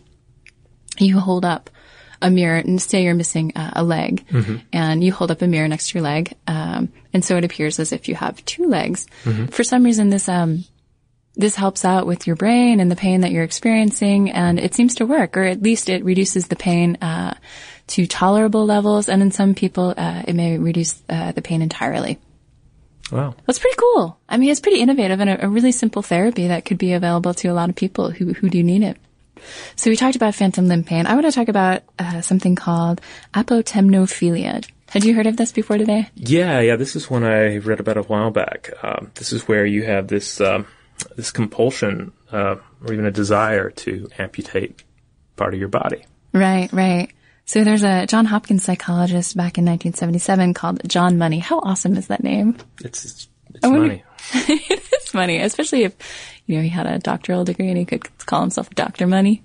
you 0.99 1.19
hold 1.19 1.47
up 1.47 1.71
a 2.21 2.31
mirror 2.31 2.59
and 2.59 2.81
say 2.81 3.05
you're 3.05 3.15
missing 3.15 3.53
uh, 3.57 3.71
a 3.75 3.83
leg 3.83 4.25
and 4.73 5.03
you 5.03 5.13
hold 5.13 5.31
up 5.31 5.41
a 5.41 5.47
mirror 5.47 5.67
next 5.67 5.89
to 5.89 5.99
your 5.99 6.05
leg. 6.05 6.35
Um, 6.47 6.93
and 7.15 7.25
so 7.25 7.37
it 7.39 7.45
appears 7.45 7.81
as 7.81 7.93
if 7.93 8.07
you 8.07 8.15
have 8.15 8.45
two 8.45 8.69
legs. 8.69 9.07
For 9.51 9.65
some 9.65 9.85
reason, 9.85 10.11
this 10.11 10.29
um, 10.29 10.65
this 11.35 11.55
helps 11.55 11.85
out 11.85 12.07
with 12.07 12.27
your 12.27 12.37
brain 12.37 12.81
and 12.81 12.91
the 12.91 12.97
pain 12.97 13.23
that 13.23 13.33
you're 13.33 13.45
experiencing, 13.45 14.31
and 14.31 14.61
it 14.61 14.75
seems 14.75 14.97
to 14.97 15.07
work, 15.07 15.37
or 15.37 15.45
at 15.45 15.63
least 15.63 15.89
it 15.89 16.05
reduces 16.05 16.49
the 16.49 16.57
pain 16.57 16.97
uh, 17.01 17.35
to 17.89 18.07
tolerable 18.07 18.67
levels. 18.67 19.09
And 19.09 19.23
in 19.23 19.31
some 19.31 19.55
people, 19.55 19.95
uh, 19.97 20.23
it 20.27 20.35
may 20.35 20.59
reduce 20.59 21.03
uh, 21.09 21.33
the 21.33 21.43
pain 21.43 21.63
entirely. 21.63 22.19
wow. 23.11 23.35
That's 23.47 23.59
pretty 23.59 23.77
cool. 23.79 24.19
I 24.29 24.37
mean, 24.37 24.51
it's 24.51 24.61
pretty 24.61 24.81
innovative 24.81 25.21
and 25.21 25.31
a, 25.31 25.47
a 25.47 25.49
really 25.49 25.73
simple 25.73 26.03
therapy 26.03 26.49
that 26.49 26.65
could 26.65 26.79
be 26.79 26.93
available 26.93 27.35
to 27.35 27.49
a 27.49 27.55
lot 27.55 27.71
of 27.71 27.77
people 27.77 28.11
who 28.11 28.35
who 28.35 28.51
do 28.51 28.63
need 28.63 28.83
it. 28.83 28.99
So 29.77 29.91
we 29.91 29.97
talked 29.97 30.17
about 30.17 30.35
phantom 30.35 30.69
limb 30.69 30.85
pain. 30.85 31.07
I 31.07 31.15
want 31.15 31.27
to 31.27 31.33
talk 31.33 31.49
about 31.49 31.83
uh, 31.99 32.21
something 32.21 32.55
called 32.55 33.01
apotemnophilia. 33.35 34.65
Had 34.89 35.05
you 35.05 35.15
heard 35.15 35.27
of 35.27 35.39
this 35.39 35.53
before 35.53 35.79
today? 35.79 36.09
Yeah, 36.15 36.61
yeah. 36.61 36.77
This 36.77 36.95
is 36.95 37.09
one 37.09 37.25
I 37.25 37.57
read 37.57 37.81
about 37.81 37.97
a 37.97 38.03
while 38.03 38.31
back. 38.31 38.71
Um, 38.83 39.11
this 39.15 39.33
is 39.33 39.49
where 39.49 39.65
you 39.65 39.85
have 39.85 40.09
this 40.09 40.39
um, 40.41 40.67
this 41.17 41.31
compulsion 41.31 42.13
uh, 42.31 42.57
or 42.85 42.93
even 42.93 43.07
a 43.07 43.11
desire 43.11 43.71
to 43.71 44.09
amputate 44.19 44.83
part 45.37 45.55
of 45.55 45.61
your 45.61 45.69
body. 45.69 46.05
Right, 46.33 46.73
right. 46.73 47.11
So 47.45 47.65
there's 47.65 47.83
a 47.83 48.07
John 48.07 48.25
Hopkins 48.25 48.65
psychologist 48.65 49.37
back 49.37 49.59
in 49.59 49.65
1977 49.65 50.55
called 50.55 50.81
John 50.89 51.19
Money. 51.19 51.39
How 51.39 51.59
awesome 51.59 51.97
is 51.97 52.07
that 52.07 52.23
name? 52.23 52.57
It's 52.81 53.05
it's, 53.05 53.29
it's 53.55 53.63
wonder- 53.63 53.81
money. 53.81 54.05
it 54.35 54.71
is 54.93 55.09
funny, 55.09 55.39
especially 55.41 55.83
if 55.83 55.95
you 56.47 56.57
know 56.57 56.63
he 56.63 56.69
had 56.69 56.87
a 56.87 56.99
doctoral 56.99 57.45
degree 57.45 57.69
and 57.69 57.77
he 57.77 57.85
could 57.85 58.05
call 58.25 58.41
himself 58.41 58.71
Doctor 58.71 59.07
Money. 59.07 59.43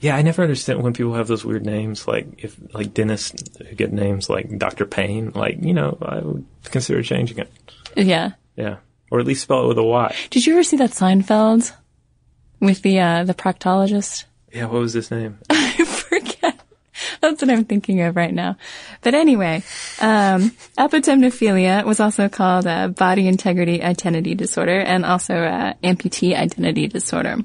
Yeah, 0.00 0.16
I 0.16 0.22
never 0.22 0.42
understand 0.42 0.82
when 0.82 0.92
people 0.94 1.14
have 1.14 1.26
those 1.28 1.44
weird 1.44 1.64
names, 1.66 2.06
like 2.08 2.26
if 2.44 2.56
like 2.74 2.94
dentists 2.94 3.58
who 3.58 3.74
get 3.74 3.92
names 3.92 4.30
like 4.30 4.58
Doctor 4.58 4.86
Payne. 4.86 5.32
Like 5.34 5.62
you 5.62 5.74
know, 5.74 5.98
I 6.00 6.20
would 6.20 6.46
consider 6.64 7.02
changing 7.02 7.38
it. 7.38 7.52
Yeah. 7.96 8.32
Yeah, 8.56 8.76
or 9.10 9.20
at 9.20 9.26
least 9.26 9.42
spell 9.42 9.64
it 9.64 9.68
with 9.68 9.78
a 9.78 9.82
Y. 9.82 10.16
Did 10.30 10.46
you 10.46 10.54
ever 10.54 10.62
see 10.62 10.76
that 10.76 10.90
Seinfeld 10.90 11.72
with 12.60 12.82
the 12.82 13.00
uh, 13.00 13.24
the 13.24 13.34
proctologist? 13.34 14.24
Yeah, 14.52 14.66
what 14.66 14.80
was 14.80 14.92
his 14.92 15.10
name? 15.10 15.38
I 15.50 15.84
forget. 15.84 16.60
That's 17.20 17.42
what 17.42 17.50
I'm 17.50 17.64
thinking 17.64 18.00
of 18.02 18.16
right 18.16 18.32
now. 18.32 18.56
But 19.02 19.14
anyway, 19.14 19.62
um, 20.00 20.50
apotemnophilia 20.76 21.84
was 21.84 22.00
also 22.00 22.28
called 22.28 22.66
uh, 22.66 22.88
body 22.88 23.26
integrity 23.26 23.82
identity 23.82 24.34
disorder 24.34 24.78
and 24.78 25.04
also 25.04 25.34
uh, 25.34 25.74
amputee 25.82 26.36
identity 26.36 26.88
disorder. 26.88 27.36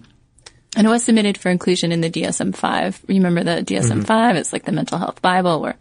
And 0.78 0.88
it 0.88 0.90
was 0.90 1.06
submitted 1.06 1.38
for 1.38 1.50
inclusion 1.50 1.94
in 1.94 2.02
the 2.02 2.10
DSM-5. 2.10 3.08
Remember 3.08 3.44
the 3.46 3.64
DSM-5? 3.64 4.36
It's 4.36 4.52
like 4.52 4.66
the 4.66 4.74
mental 4.74 4.98
health 4.98 5.22
Bible 5.22 5.62
where 5.62 5.78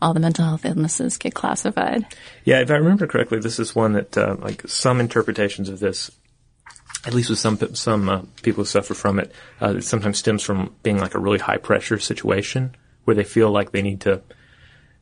all 0.00 0.14
the 0.14 0.20
mental 0.20 0.44
health 0.44 0.64
illnesses 0.64 1.16
get 1.18 1.34
classified. 1.34 2.06
Yeah, 2.44 2.60
if 2.60 2.70
I 2.70 2.74
remember 2.74 3.06
correctly, 3.06 3.40
this 3.40 3.58
is 3.58 3.74
one 3.74 3.92
that 3.92 4.16
uh, 4.16 4.36
like 4.38 4.66
some 4.68 5.00
interpretations 5.00 5.68
of 5.68 5.80
this, 5.80 6.10
at 7.04 7.14
least 7.14 7.30
with 7.30 7.38
some 7.38 7.58
some 7.74 8.08
uh, 8.08 8.22
people 8.42 8.62
who 8.62 8.68
suffer 8.68 8.94
from 8.94 9.18
it, 9.18 9.32
uh, 9.60 9.76
it 9.76 9.82
sometimes 9.82 10.18
stems 10.18 10.42
from 10.42 10.74
being 10.82 10.98
like 10.98 11.14
a 11.14 11.18
really 11.18 11.38
high 11.38 11.56
pressure 11.56 11.98
situation 11.98 12.74
where 13.04 13.14
they 13.14 13.24
feel 13.24 13.50
like 13.50 13.72
they 13.72 13.82
need 13.82 14.02
to. 14.02 14.22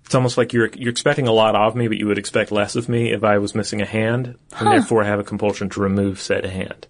It's 0.04 0.14
almost 0.14 0.38
like 0.38 0.52
you're 0.52 0.70
you're 0.74 0.90
expecting 0.90 1.26
a 1.26 1.32
lot 1.32 1.56
of 1.56 1.74
me, 1.74 1.88
but 1.88 1.98
you 1.98 2.06
would 2.06 2.18
expect 2.18 2.52
less 2.52 2.76
of 2.76 2.88
me 2.88 3.12
if 3.12 3.24
I 3.24 3.38
was 3.38 3.54
missing 3.54 3.82
a 3.82 3.86
hand, 3.86 4.36
and 4.58 4.68
therefore 4.68 5.02
I 5.02 5.06
have 5.06 5.18
a 5.18 5.24
compulsion 5.24 5.68
to 5.70 5.80
remove 5.80 6.20
said 6.20 6.44
hand. 6.46 6.86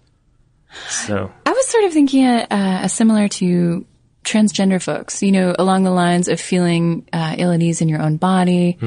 So 0.89 1.31
I 1.45 1.51
was 1.51 1.65
sort 1.67 1.85
of 1.85 1.93
thinking 1.93 2.25
uh, 2.25 2.47
uh, 2.49 2.87
similar 2.87 3.27
to 3.27 3.85
transgender 4.27 4.81
folks, 4.81 5.23
you 5.23 5.31
know, 5.31 5.55
along 5.57 5.83
the 5.83 5.91
lines 5.91 6.27
of 6.27 6.39
feeling 6.39 7.07
uh, 7.13 7.35
ill 7.37 7.51
at 7.51 7.61
ease 7.61 7.81
in 7.81 7.89
your 7.89 8.01
own 8.01 8.17
body, 8.17 8.77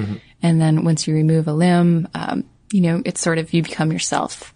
and 0.42 0.60
then 0.60 0.84
once 0.84 1.06
you 1.06 1.14
remove 1.14 1.48
a 1.48 1.52
limb, 1.52 2.08
um, 2.14 2.44
you 2.72 2.82
know, 2.82 3.02
it's 3.04 3.20
sort 3.20 3.38
of 3.38 3.52
you 3.52 3.62
become 3.62 3.92
yourself. 3.92 4.54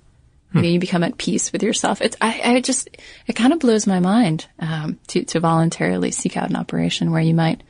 You 0.54 0.62
know, 0.62 0.68
you 0.68 0.78
become 0.78 1.02
at 1.02 1.18
peace 1.18 1.50
with 1.50 1.64
yourself. 1.64 2.00
It's 2.00 2.16
I, 2.20 2.40
I 2.44 2.60
just 2.60 2.88
it 3.26 3.32
kind 3.32 3.52
of 3.52 3.58
blows 3.58 3.88
my 3.88 3.98
mind 3.98 4.46
um, 4.60 5.00
to 5.08 5.24
to 5.24 5.40
voluntarily 5.40 6.12
seek 6.12 6.36
out 6.36 6.48
an 6.48 6.54
operation 6.54 7.10
where 7.10 7.20
you 7.20 7.34
might 7.34 7.64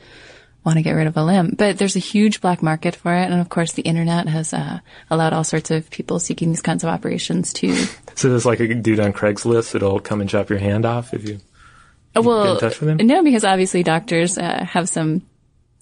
want 0.64 0.76
to 0.76 0.82
get 0.82 0.92
rid 0.92 1.06
of 1.06 1.16
a 1.16 1.24
limb, 1.24 1.54
but 1.56 1.78
there's 1.78 1.96
a 1.96 2.00
huge 2.00 2.40
black 2.40 2.62
market 2.62 2.94
for 2.96 3.14
it, 3.14 3.30
and 3.30 3.40
of 3.40 3.48
course, 3.48 3.72
the 3.72 3.82
internet 3.82 4.28
has 4.28 4.52
uh, 4.52 4.80
allowed 5.10 5.32
all 5.32 5.44
sorts 5.44 5.70
of 5.70 5.90
people 5.90 6.18
seeking 6.18 6.48
these 6.48 6.62
kinds 6.62 6.84
of 6.84 6.90
operations 6.90 7.52
to 7.54 7.74
so 8.14 8.28
there's 8.28 8.46
like 8.46 8.60
a 8.60 8.74
dude 8.74 9.00
on 9.00 9.12
Craigslist 9.12 9.72
that'll 9.72 10.00
come 10.00 10.20
and 10.20 10.28
chop 10.28 10.50
your 10.50 10.58
hand 10.58 10.84
off 10.84 11.14
if 11.14 11.26
you. 11.26 11.40
Well, 12.20 12.44
get 12.44 12.52
in 12.52 12.70
touch 12.70 12.80
with 12.80 12.88
him? 13.00 13.06
No, 13.06 13.22
because 13.22 13.44
obviously 13.44 13.82
doctors 13.82 14.38
uh, 14.38 14.64
have 14.64 14.88
some 14.88 15.22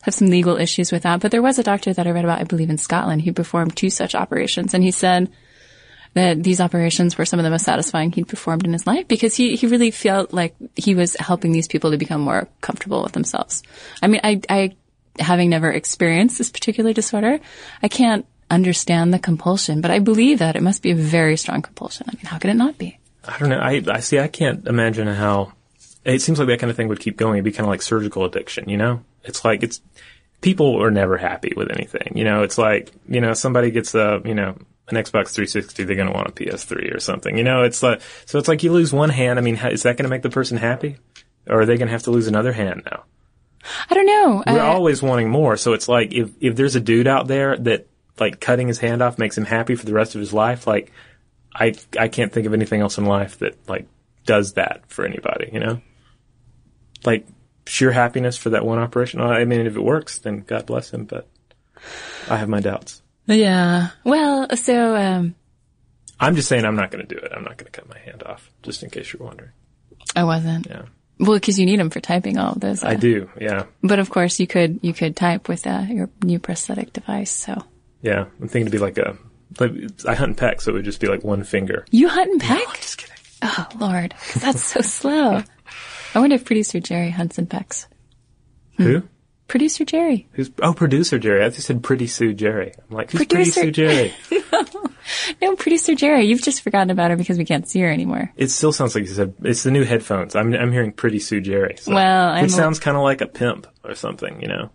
have 0.02 0.14
some 0.14 0.28
legal 0.28 0.56
issues 0.56 0.90
with 0.90 1.04
that. 1.04 1.20
But 1.20 1.30
there 1.30 1.42
was 1.42 1.58
a 1.58 1.62
doctor 1.62 1.92
that 1.92 2.06
I 2.06 2.10
read 2.10 2.24
about, 2.24 2.40
I 2.40 2.44
believe, 2.44 2.70
in 2.70 2.78
Scotland, 2.78 3.22
who 3.22 3.32
performed 3.32 3.76
two 3.76 3.90
such 3.90 4.14
operations, 4.14 4.74
and 4.74 4.82
he 4.82 4.90
said 4.90 5.30
that 6.14 6.42
these 6.42 6.60
operations 6.60 7.16
were 7.16 7.24
some 7.24 7.38
of 7.38 7.44
the 7.44 7.50
most 7.50 7.64
satisfying 7.64 8.12
he'd 8.12 8.28
performed 8.28 8.64
in 8.64 8.72
his 8.72 8.86
life 8.86 9.08
because 9.08 9.34
he 9.34 9.56
he 9.56 9.66
really 9.66 9.90
felt 9.90 10.32
like 10.32 10.54
he 10.76 10.94
was 10.94 11.16
helping 11.16 11.52
these 11.52 11.68
people 11.68 11.90
to 11.90 11.98
become 11.98 12.20
more 12.20 12.48
comfortable 12.60 13.02
with 13.02 13.12
themselves. 13.12 13.62
I 14.02 14.08
mean, 14.08 14.20
I 14.22 14.40
I 14.48 14.76
having 15.18 15.50
never 15.50 15.70
experienced 15.70 16.38
this 16.38 16.50
particular 16.50 16.92
disorder, 16.92 17.40
I 17.82 17.88
can't 17.88 18.26
understand 18.50 19.12
the 19.12 19.18
compulsion, 19.18 19.80
but 19.80 19.90
I 19.90 19.98
believe 19.98 20.38
that 20.40 20.56
it 20.56 20.62
must 20.62 20.82
be 20.82 20.90
a 20.90 20.94
very 20.94 21.36
strong 21.36 21.62
compulsion. 21.62 22.06
I 22.08 22.16
mean, 22.16 22.26
how 22.26 22.38
could 22.38 22.50
it 22.50 22.54
not 22.54 22.78
be? 22.78 22.98
I 23.24 23.38
don't 23.38 23.48
know. 23.48 23.58
I, 23.58 23.82
I 23.88 24.00
see. 24.00 24.18
I 24.18 24.28
can't 24.28 24.66
imagine 24.66 25.06
how. 25.06 25.52
It 26.04 26.20
seems 26.22 26.38
like 26.38 26.48
that 26.48 26.58
kind 26.60 26.70
of 26.70 26.76
thing 26.76 26.88
would 26.88 27.00
keep 27.00 27.16
going. 27.16 27.34
It'd 27.34 27.44
be 27.44 27.52
kind 27.52 27.64
of 27.66 27.70
like 27.70 27.82
surgical 27.82 28.24
addiction. 28.24 28.68
You 28.68 28.76
know, 28.76 29.04
it's 29.24 29.44
like 29.44 29.62
it's 29.62 29.80
people 30.40 30.82
are 30.82 30.90
never 30.90 31.16
happy 31.16 31.52
with 31.56 31.70
anything. 31.70 32.12
You 32.16 32.24
know, 32.24 32.42
it's 32.42 32.58
like 32.58 32.90
you 33.08 33.20
know 33.20 33.32
somebody 33.34 33.70
gets 33.70 33.94
a 33.94 34.20
you 34.24 34.34
know 34.34 34.56
an 34.88 34.96
Xbox 34.96 35.28
360, 35.32 35.84
they're 35.84 35.94
going 35.96 36.08
to 36.08 36.12
want 36.12 36.28
a 36.28 36.32
PS3 36.32 36.92
or 36.94 36.98
something. 36.98 37.38
You 37.38 37.44
know, 37.44 37.62
it's 37.62 37.82
like 37.82 38.00
so 38.26 38.38
it's 38.38 38.48
like 38.48 38.62
you 38.64 38.72
lose 38.72 38.92
one 38.92 39.10
hand. 39.10 39.38
I 39.38 39.42
mean, 39.42 39.56
is 39.56 39.84
that 39.84 39.96
going 39.96 40.04
to 40.04 40.10
make 40.10 40.22
the 40.22 40.30
person 40.30 40.56
happy, 40.58 40.96
or 41.48 41.60
are 41.60 41.66
they 41.66 41.76
going 41.76 41.86
to 41.86 41.92
have 41.92 42.02
to 42.04 42.10
lose 42.10 42.26
another 42.26 42.52
hand 42.52 42.82
now? 42.90 43.04
I 43.88 43.94
don't 43.94 44.06
know. 44.06 44.42
We're 44.44 44.58
Uh, 44.60 44.64
always 44.64 45.02
wanting 45.02 45.30
more. 45.30 45.56
So 45.56 45.72
it's 45.72 45.88
like 45.88 46.12
if 46.12 46.30
if 46.40 46.56
there's 46.56 46.74
a 46.74 46.80
dude 46.80 47.06
out 47.06 47.28
there 47.28 47.56
that 47.58 47.86
like 48.18 48.40
cutting 48.40 48.66
his 48.66 48.78
hand 48.80 49.02
off 49.02 49.18
makes 49.18 49.38
him 49.38 49.44
happy 49.44 49.76
for 49.76 49.86
the 49.86 49.94
rest 49.94 50.16
of 50.16 50.20
his 50.20 50.32
life, 50.32 50.66
like 50.66 50.90
I 51.54 51.74
I 51.96 52.08
can't 52.08 52.32
think 52.32 52.46
of 52.48 52.52
anything 52.54 52.80
else 52.80 52.98
in 52.98 53.04
life 53.04 53.38
that 53.38 53.56
like 53.68 53.86
does 54.26 54.54
that 54.54 54.82
for 54.88 55.04
anybody, 55.04 55.50
you 55.52 55.60
know? 55.60 55.80
Like 57.04 57.26
sheer 57.66 57.92
happiness 57.92 58.36
for 58.36 58.50
that 58.50 58.64
one 58.64 58.78
operation. 58.78 59.20
I 59.20 59.44
mean, 59.44 59.66
if 59.66 59.76
it 59.76 59.82
works, 59.82 60.18
then 60.18 60.40
God 60.40 60.66
bless 60.66 60.90
him, 60.92 61.04
but 61.04 61.28
I 62.28 62.36
have 62.36 62.48
my 62.48 62.60
doubts. 62.60 63.02
Yeah. 63.26 63.88
Well, 64.04 64.48
so 64.56 64.96
um, 64.96 65.34
I'm 66.20 66.34
just 66.36 66.48
saying 66.48 66.64
I'm 66.64 66.76
not 66.76 66.90
going 66.90 67.06
to 67.06 67.14
do 67.14 67.20
it. 67.20 67.30
I'm 67.34 67.44
not 67.44 67.56
going 67.56 67.70
to 67.70 67.72
cut 67.80 67.88
my 67.88 67.98
hand 67.98 68.22
off, 68.24 68.50
just 68.62 68.82
in 68.82 68.90
case 68.90 69.12
you're 69.12 69.24
wondering. 69.26 69.50
I 70.16 70.24
wasn't. 70.24 70.66
Yeah. 70.66 70.82
Well, 71.20 71.34
because 71.34 71.58
you 71.58 71.66
need 71.66 71.78
them 71.78 71.90
for 71.90 72.00
typing 72.00 72.36
all 72.38 72.52
of 72.52 72.60
those. 72.60 72.82
uh, 72.82 72.88
I 72.88 72.94
do. 72.96 73.30
Yeah. 73.40 73.64
But 73.82 74.00
of 74.00 74.10
course, 74.10 74.40
you 74.40 74.46
could 74.48 74.80
you 74.82 74.92
could 74.92 75.14
type 75.14 75.48
with 75.48 75.66
uh, 75.66 75.84
your 75.88 76.10
new 76.22 76.38
prosthetic 76.40 76.92
device. 76.92 77.30
So 77.30 77.62
Yeah. 78.00 78.24
I'm 78.40 78.48
thinking 78.48 78.64
to 78.66 78.70
be 78.72 78.78
like 78.78 78.98
a, 78.98 79.16
like, 79.60 79.72
I 80.06 80.14
hunt 80.14 80.28
and 80.30 80.36
peck, 80.38 80.60
so 80.60 80.72
it 80.72 80.74
would 80.74 80.84
just 80.84 81.00
be 81.00 81.06
like 81.06 81.22
one 81.22 81.44
finger. 81.44 81.86
you 81.92 82.08
hunt 82.08 82.30
and 82.30 82.40
peck. 82.40 82.66
Just 82.74 82.98
kidding. 82.98 83.16
Oh 83.42 83.68
Lord, 83.78 84.14
that's 84.40 84.62
so 84.64 84.80
slow. 84.82 85.42
I 86.14 86.18
wonder 86.20 86.34
if 86.36 86.44
producer 86.44 86.80
Jerry 86.80 87.10
hunts 87.10 87.38
and 87.38 87.48
pecks. 87.48 87.86
Who? 88.78 89.00
Hmm. 89.00 89.06
Producer 89.48 89.84
Jerry. 89.84 90.28
Who's 90.32 90.50
oh 90.62 90.72
producer 90.72 91.18
Jerry? 91.18 91.44
I 91.44 91.50
just 91.50 91.66
said 91.66 91.82
Pretty 91.82 92.06
Sue 92.06 92.32
Jerry. 92.32 92.72
I'm 92.88 92.96
like 92.96 93.10
who's 93.10 93.18
Producer- 93.26 93.60
Pretty 93.62 93.66
Sue 93.66 93.70
Jerry? 93.72 94.14
No, 95.42 95.56
producer 95.56 95.96
Jerry. 95.96 96.26
You've 96.26 96.42
just 96.42 96.62
forgotten 96.62 96.88
about 96.90 97.10
her 97.10 97.16
because 97.16 97.36
we 97.36 97.44
can't 97.44 97.68
see 97.68 97.80
her 97.80 97.90
anymore. 97.90 98.32
it 98.36 98.50
still 98.52 98.72
sounds 98.72 98.94
like 98.94 99.02
you 99.04 99.10
said 99.12 99.34
it's 99.42 99.64
the 99.64 99.70
new 99.72 99.82
headphones. 99.84 100.36
I'm 100.36 100.54
I'm 100.54 100.70
hearing 100.72 100.92
Pretty 100.92 101.18
Sue 101.18 101.40
Jerry. 101.40 101.74
So, 101.78 101.92
Well, 101.92 102.28
I'm 102.30 102.42
which 102.42 102.52
a- 102.52 102.54
sounds 102.54 102.78
kind 102.78 102.96
of 102.96 103.02
like 103.02 103.20
a 103.20 103.26
pimp 103.26 103.66
or 103.84 103.94
something, 103.96 104.40
you 104.40 104.46
know. 104.48 104.70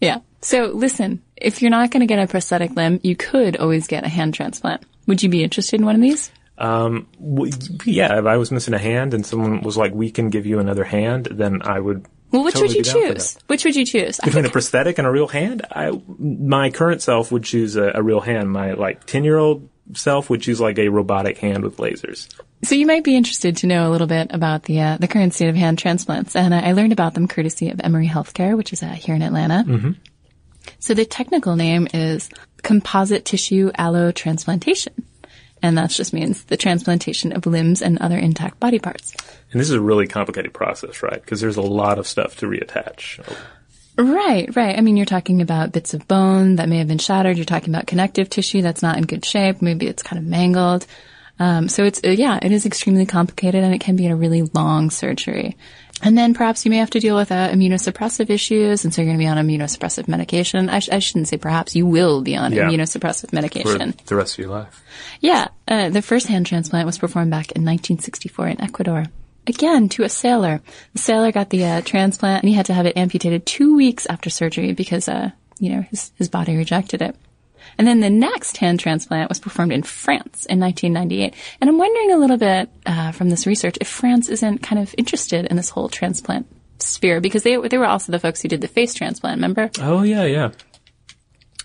Yeah. 0.00 0.18
So 0.42 0.66
listen, 0.66 1.22
if 1.36 1.62
you're 1.62 1.70
not 1.70 1.90
going 1.90 2.00
to 2.00 2.06
get 2.06 2.18
a 2.18 2.26
prosthetic 2.26 2.72
limb, 2.76 3.00
you 3.02 3.16
could 3.16 3.56
always 3.56 3.86
get 3.86 4.04
a 4.04 4.08
hand 4.08 4.34
transplant. 4.34 4.84
Would 5.06 5.22
you 5.22 5.28
be 5.30 5.42
interested 5.42 5.80
in 5.80 5.86
one 5.86 5.94
of 5.96 6.00
these? 6.02 6.30
Um, 6.60 7.08
w- 7.18 7.52
yeah, 7.84 8.18
if 8.18 8.26
I 8.26 8.36
was 8.36 8.50
missing 8.50 8.74
a 8.74 8.78
hand 8.78 9.14
and 9.14 9.24
someone 9.24 9.62
was 9.62 9.76
like, 9.76 9.94
"We 9.94 10.10
can 10.10 10.28
give 10.28 10.46
you 10.46 10.58
another 10.58 10.84
hand," 10.84 11.28
then 11.30 11.62
I 11.62 11.80
would. 11.80 12.06
Well, 12.30 12.44
which 12.44 12.54
totally 12.54 12.68
would 12.68 12.86
you 12.86 12.92
be 12.94 13.00
down 13.00 13.08
for 13.08 13.14
choose? 13.14 13.38
Which 13.46 13.64
would 13.64 13.76
you 13.76 13.86
choose? 13.86 14.20
Between 14.22 14.44
a 14.44 14.50
prosthetic 14.50 14.98
and 14.98 15.06
a 15.06 15.10
real 15.10 15.26
hand, 15.26 15.66
I 15.70 15.98
my 16.18 16.70
current 16.70 17.02
self 17.02 17.32
would 17.32 17.44
choose 17.44 17.76
a, 17.76 17.92
a 17.94 18.02
real 18.02 18.20
hand. 18.20 18.52
My 18.52 18.72
like 18.74 19.06
ten 19.06 19.24
year 19.24 19.38
old 19.38 19.68
self 19.94 20.30
would 20.30 20.42
choose 20.42 20.60
like 20.60 20.78
a 20.78 20.88
robotic 20.88 21.38
hand 21.38 21.64
with 21.64 21.78
lasers. 21.78 22.28
So 22.62 22.74
you 22.74 22.86
might 22.86 23.04
be 23.04 23.16
interested 23.16 23.56
to 23.58 23.66
know 23.66 23.88
a 23.88 23.90
little 23.90 24.06
bit 24.06 24.28
about 24.32 24.64
the 24.64 24.80
uh, 24.80 24.96
the 24.98 25.08
current 25.08 25.32
state 25.32 25.48
of 25.48 25.56
hand 25.56 25.78
transplants, 25.78 26.36
and 26.36 26.54
I 26.54 26.68
I 26.68 26.72
learned 26.72 26.92
about 26.92 27.14
them 27.14 27.26
courtesy 27.26 27.70
of 27.70 27.80
Emory 27.82 28.06
Healthcare, 28.06 28.56
which 28.56 28.72
is 28.72 28.82
uh, 28.82 28.88
here 28.88 29.14
in 29.14 29.22
Atlanta. 29.22 29.64
Mm-hmm. 29.66 29.92
So 30.78 30.92
the 30.92 31.06
technical 31.06 31.56
name 31.56 31.88
is 31.94 32.28
composite 32.62 33.24
tissue 33.24 33.72
allotransplantation, 33.72 35.04
and 35.62 35.76
that 35.78 35.90
just 35.90 36.12
means 36.12 36.44
the 36.44 36.56
transplantation 36.56 37.32
of 37.32 37.46
limbs 37.46 37.82
and 37.82 37.98
other 37.98 38.18
intact 38.18 38.60
body 38.60 38.78
parts. 38.78 39.14
And 39.52 39.60
this 39.60 39.68
is 39.68 39.74
a 39.74 39.80
really 39.80 40.06
complicated 40.06 40.52
process, 40.52 41.02
right? 41.02 41.20
Because 41.20 41.40
there's 41.40 41.56
a 41.56 41.62
lot 41.62 41.98
of 41.98 42.06
stuff 42.06 42.36
to 42.36 42.46
reattach. 42.46 43.20
Right, 43.98 44.54
right. 44.56 44.78
I 44.78 44.80
mean, 44.80 44.96
you're 44.96 45.06
talking 45.06 45.42
about 45.42 45.72
bits 45.72 45.92
of 45.92 46.08
bone 46.08 46.56
that 46.56 46.68
may 46.68 46.78
have 46.78 46.88
been 46.88 46.98
shattered. 46.98 47.36
You're 47.36 47.44
talking 47.44 47.74
about 47.74 47.86
connective 47.86 48.30
tissue 48.30 48.62
that's 48.62 48.82
not 48.82 48.96
in 48.96 49.04
good 49.04 49.24
shape. 49.24 49.60
Maybe 49.60 49.88
it's 49.88 50.02
kind 50.02 50.18
of 50.18 50.24
mangled. 50.24 50.86
Um, 51.40 51.68
so 51.68 51.84
it's, 51.84 52.00
uh, 52.04 52.10
yeah, 52.10 52.38
it 52.42 52.52
is 52.52 52.66
extremely 52.66 53.06
complicated 53.06 53.64
and 53.64 53.74
it 53.74 53.80
can 53.80 53.96
be 53.96 54.06
a 54.06 54.14
really 54.14 54.42
long 54.42 54.90
surgery. 54.90 55.56
And 56.02 56.16
then 56.16 56.32
perhaps 56.34 56.64
you 56.64 56.70
may 56.70 56.76
have 56.78 56.90
to 56.90 57.00
deal 57.00 57.16
with 57.16 57.32
uh, 57.32 57.50
immunosuppressive 57.50 58.30
issues. 58.30 58.84
And 58.84 58.94
so 58.94 59.02
you're 59.02 59.08
going 59.12 59.18
to 59.18 59.22
be 59.24 59.28
on 59.28 59.36
immunosuppressive 59.36 60.06
medication. 60.08 60.68
I, 60.70 60.78
sh- 60.78 60.88
I 60.90 60.98
shouldn't 60.98 61.28
say 61.28 61.36
perhaps 61.38 61.74
you 61.74 61.84
will 61.86 62.22
be 62.22 62.36
on 62.36 62.52
Yeah. 62.52 62.64
immunosuppressive 62.64 63.30
For 63.30 63.34
medication. 63.36 63.94
the 64.06 64.14
rest 64.16 64.34
of 64.34 64.38
your 64.44 64.48
life. 64.50 64.82
Yeah, 65.20 65.48
uh, 65.68 65.88
the 65.90 66.00
first 66.02 66.26
hand 66.26 66.46
transplant 66.46 66.86
was 66.86 66.98
performed 66.98 67.30
back 67.30 67.52
in 67.52 67.64
1964 67.64 68.48
in 68.48 68.60
Ecuador. 68.60 69.04
again 69.46 69.88
to 69.90 70.04
a 70.04 70.08
sailor. 70.08 70.60
The 70.92 70.98
sailor 71.00 71.32
got 71.32 71.50
the 71.50 71.64
uh, 71.64 71.80
transplant 71.82 72.42
and 72.44 72.48
he 72.50 72.54
had 72.54 72.66
to 72.66 72.74
have 72.74 72.86
it 72.86 72.96
amputated 72.96 73.44
two 73.46 73.74
weeks 73.76 74.06
after 74.06 74.30
surgery 74.30 74.72
because, 74.72 75.08
uh, 75.08 75.30
you 75.58 75.70
know, 75.74 75.82
his, 75.82 76.12
his 76.16 76.28
body 76.28 76.56
rejected 76.56 77.02
it. 77.02 77.16
And 77.78 77.86
then 77.86 78.00
the 78.00 78.10
next 78.10 78.56
hand 78.56 78.80
transplant 78.80 79.28
was 79.28 79.38
performed 79.38 79.72
in 79.72 79.82
France 79.82 80.46
in 80.46 80.60
1998. 80.60 81.34
And 81.60 81.70
I'm 81.70 81.78
wondering 81.78 82.12
a 82.12 82.16
little 82.16 82.36
bit 82.36 82.70
uh, 82.86 83.12
from 83.12 83.30
this 83.30 83.46
research 83.46 83.76
if 83.80 83.88
France 83.88 84.28
isn't 84.28 84.58
kind 84.58 84.80
of 84.80 84.94
interested 84.98 85.46
in 85.46 85.56
this 85.56 85.70
whole 85.70 85.88
transplant 85.88 86.46
sphere 86.82 87.20
because 87.20 87.42
they 87.42 87.56
they 87.56 87.78
were 87.78 87.86
also 87.86 88.12
the 88.12 88.18
folks 88.18 88.42
who 88.42 88.48
did 88.48 88.60
the 88.60 88.68
face 88.68 88.94
transplant. 88.94 89.36
Remember? 89.36 89.70
Oh 89.80 90.02
yeah, 90.02 90.24
yeah, 90.24 90.50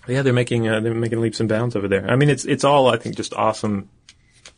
yeah. 0.06 0.22
They're 0.22 0.32
making 0.32 0.68
uh, 0.68 0.80
they're 0.80 0.94
making 0.94 1.20
leaps 1.20 1.40
and 1.40 1.48
bounds 1.48 1.76
over 1.76 1.88
there. 1.88 2.08
I 2.08 2.16
mean, 2.16 2.30
it's 2.30 2.44
it's 2.44 2.64
all 2.64 2.88
I 2.88 2.98
think 2.98 3.16
just 3.16 3.34
awesome. 3.34 3.88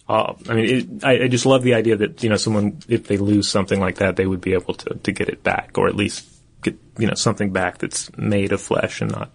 Uh, 0.09 0.35
I 0.48 0.55
mean, 0.55 0.64
it, 0.64 1.05
I, 1.05 1.24
I 1.24 1.29
just 1.29 1.44
love 1.44 1.62
the 1.62 1.74
idea 1.74 1.96
that 1.96 2.22
you 2.22 2.31
know 2.31 2.37
someone 2.37 2.81
if 2.88 3.07
they 3.07 3.18
lose 3.18 3.48
something 3.48 3.81
like 3.81 3.96
that, 3.96 4.16
they 4.16 4.27
would 4.27 4.40
be 4.40 4.55
able 4.55 4.74
to 4.74 4.94
to 4.94 5.12
get 5.12 5.29
it 5.29 5.42
back 5.42 5.77
or 5.77 5.88
at 5.88 5.96
least 5.96 6.27
get 6.62 6.79
you 6.98 7.07
know 7.07 7.14
something 7.14 7.53
back 7.53 7.79
that's 7.79 8.16
made 8.16 8.53
of 8.53 8.61
flesh 8.61 9.01
and 9.01 9.12
not 9.12 9.31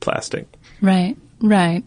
plastic. 0.00 0.46
Right. 0.80 1.16
Right. 1.40 1.84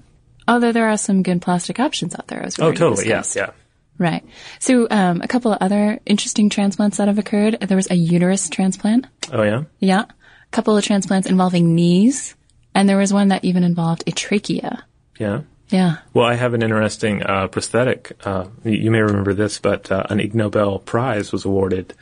Although 0.47 0.71
there 0.71 0.89
are 0.89 0.97
some 0.97 1.23
good 1.23 1.41
plastic 1.41 1.79
options 1.79 2.15
out 2.15 2.27
there 2.27 2.43
as 2.43 2.57
well. 2.57 2.69
Oh, 2.69 2.73
totally. 2.73 3.07
Yes. 3.07 3.35
Yeah. 3.35 3.51
Right. 3.97 4.23
So, 4.59 4.87
um, 4.89 5.21
a 5.21 5.27
couple 5.27 5.53
of 5.53 5.59
other 5.61 5.99
interesting 6.05 6.49
transplants 6.49 6.97
that 6.97 7.07
have 7.07 7.19
occurred. 7.19 7.59
There 7.61 7.77
was 7.77 7.89
a 7.89 7.95
uterus 7.95 8.49
transplant. 8.49 9.07
Oh 9.31 9.43
yeah. 9.43 9.63
Yeah. 9.79 10.01
A 10.01 10.51
couple 10.51 10.75
of 10.75 10.83
transplants 10.83 11.29
involving 11.29 11.75
knees. 11.75 12.35
And 12.75 12.89
there 12.89 12.97
was 12.97 13.13
one 13.13 13.27
that 13.27 13.45
even 13.45 13.63
involved 13.63 14.03
a 14.07 14.11
trachea. 14.11 14.83
Yeah. 15.19 15.41
Yeah. 15.69 15.97
Well, 16.13 16.25
I 16.25 16.35
have 16.35 16.53
an 16.53 16.61
interesting 16.61 17.23
uh, 17.23 17.47
prosthetic. 17.47 18.11
Uh, 18.23 18.47
you 18.63 18.91
may 18.91 19.01
remember 19.01 19.33
this, 19.33 19.59
but 19.59 19.91
uh, 19.91 20.03
an 20.09 20.19
Ig 20.19 20.35
Nobel 20.35 20.79
Prize 20.79 21.31
was 21.31 21.45
awarded 21.45 21.93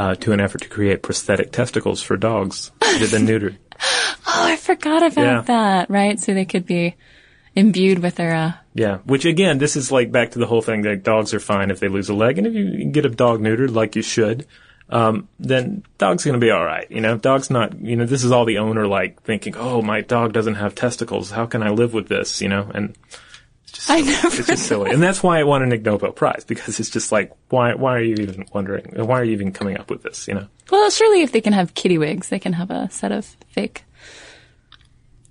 uh, 0.00 0.14
to 0.14 0.32
an 0.32 0.40
effort 0.40 0.62
to 0.62 0.68
create 0.68 1.02
prosthetic 1.02 1.52
testicles 1.52 2.00
for 2.00 2.16
dogs 2.16 2.70
that 2.80 3.00
had 3.00 3.10
been 3.10 3.26
neutered. 3.30 3.56
Oh, 4.26 4.46
I 4.46 4.56
forgot 4.56 5.02
about 5.02 5.22
Yeah. 5.24 5.40
that. 5.42 5.90
Right. 5.90 6.18
So 6.18 6.32
they 6.32 6.44
could 6.46 6.64
be 6.64 6.94
imbued 7.54 7.98
with 7.98 8.14
their, 8.14 8.34
uh, 8.34 8.52
Yeah, 8.74 8.98
which 9.04 9.24
again, 9.26 9.58
this 9.58 9.76
is 9.76 9.90
like 9.92 10.10
back 10.10 10.30
to 10.32 10.38
the 10.38 10.46
whole 10.46 10.62
thing 10.62 10.82
that 10.82 11.02
dogs 11.02 11.34
are 11.34 11.40
fine 11.40 11.70
if 11.70 11.80
they 11.80 11.88
lose 11.88 12.08
a 12.08 12.14
leg, 12.14 12.38
and 12.38 12.46
if 12.46 12.54
you 12.54 12.84
get 12.86 13.04
a 13.04 13.10
dog 13.10 13.40
neutered 13.40 13.74
like 13.74 13.94
you 13.96 14.02
should, 14.02 14.46
um, 14.88 15.28
then 15.38 15.82
dog's 15.98 16.24
going 16.24 16.38
to 16.40 16.44
be 16.44 16.50
all 16.50 16.64
right. 16.64 16.90
You 16.90 17.00
know, 17.00 17.16
dog's 17.18 17.50
not. 17.50 17.78
You 17.80 17.96
know, 17.96 18.06
this 18.06 18.24
is 18.24 18.32
all 18.32 18.44
the 18.44 18.58
owner 18.58 18.86
like 18.86 19.22
thinking, 19.22 19.54
oh, 19.56 19.82
my 19.82 20.00
dog 20.00 20.32
doesn't 20.32 20.54
have 20.56 20.74
testicles. 20.74 21.30
How 21.30 21.46
can 21.46 21.62
I 21.62 21.70
live 21.70 21.92
with 21.92 22.08
this? 22.08 22.40
You 22.40 22.48
know, 22.48 22.70
and 22.74 22.96
I 23.88 24.00
never 24.02 24.26
it's 24.28 24.46
just 24.46 24.66
silly, 24.66 24.90
and 24.90 25.02
that's 25.02 25.22
why 25.22 25.40
it 25.40 25.46
won 25.46 25.62
an 25.62 25.72
Ig 25.72 25.84
Nobel 25.84 26.12
Prize 26.12 26.44
because 26.44 26.78
it's 26.80 26.90
just 26.90 27.10
like, 27.12 27.32
why? 27.48 27.74
Why 27.74 27.96
are 27.96 28.02
you 28.02 28.16
even 28.16 28.46
wondering? 28.52 28.92
Why 29.06 29.20
are 29.20 29.24
you 29.24 29.32
even 29.32 29.52
coming 29.52 29.78
up 29.78 29.90
with 29.90 30.02
this? 30.02 30.28
You 30.28 30.34
know? 30.34 30.46
well, 30.70 30.90
surely 30.90 31.22
if 31.22 31.32
they 31.32 31.40
can 31.40 31.52
have 31.52 31.74
kitty 31.74 31.98
wigs, 31.98 32.28
they 32.28 32.38
can 32.38 32.52
have 32.52 32.70
a 32.70 32.90
set 32.90 33.12
of 33.12 33.24
fake, 33.48 33.84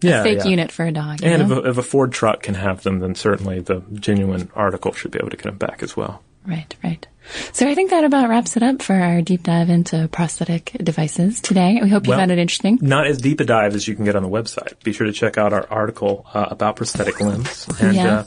Yeah, 0.01 0.23
fake 0.23 0.39
yeah. 0.39 0.47
unit 0.47 0.71
for 0.71 0.85
a 0.85 0.91
dog. 0.91 1.19
And 1.23 1.41
if 1.43 1.51
a, 1.51 1.69
if 1.69 1.77
a 1.77 1.83
Ford 1.83 2.11
truck 2.11 2.43
can 2.43 2.55
have 2.55 2.83
them, 2.83 2.99
then 2.99 3.15
certainly 3.15 3.59
the 3.59 3.81
genuine 3.93 4.49
article 4.55 4.93
should 4.93 5.11
be 5.11 5.19
able 5.19 5.29
to 5.29 5.37
get 5.37 5.43
them 5.43 5.57
back 5.57 5.83
as 5.83 5.95
well. 5.95 6.23
Right, 6.45 6.73
right. 6.83 7.05
So 7.53 7.67
I 7.67 7.75
think 7.75 7.91
that 7.91 8.03
about 8.03 8.29
wraps 8.29 8.57
it 8.57 8.63
up 8.63 8.81
for 8.81 8.95
our 8.95 9.21
deep 9.21 9.43
dive 9.43 9.69
into 9.69 10.07
prosthetic 10.11 10.71
devices 10.83 11.39
today. 11.41 11.79
We 11.81 11.89
hope 11.89 12.05
you 12.05 12.11
Well- 12.11 12.19
found 12.19 12.31
it 12.31 12.37
interesting. 12.39 12.79
not 12.81 13.05
as 13.07 13.17
deep 13.19 13.39
a 13.39 13.43
dive 13.45 13.75
as 13.75 13.87
you 13.87 13.95
can 13.95 14.05
get 14.05 14.15
on 14.15 14.23
the 14.23 14.29
website. 14.29 14.73
Be 14.83 14.93
sure 14.93 15.05
to 15.07 15.13
check 15.13 15.37
out 15.37 15.53
our 15.53 15.67
article 15.69 16.25
uh, 16.33 16.47
about 16.49 16.75
prosthetic 16.77 17.19
limbs, 17.21 17.67
and 17.81 17.95
Yeah. 17.95 18.19
uh, 18.19 18.23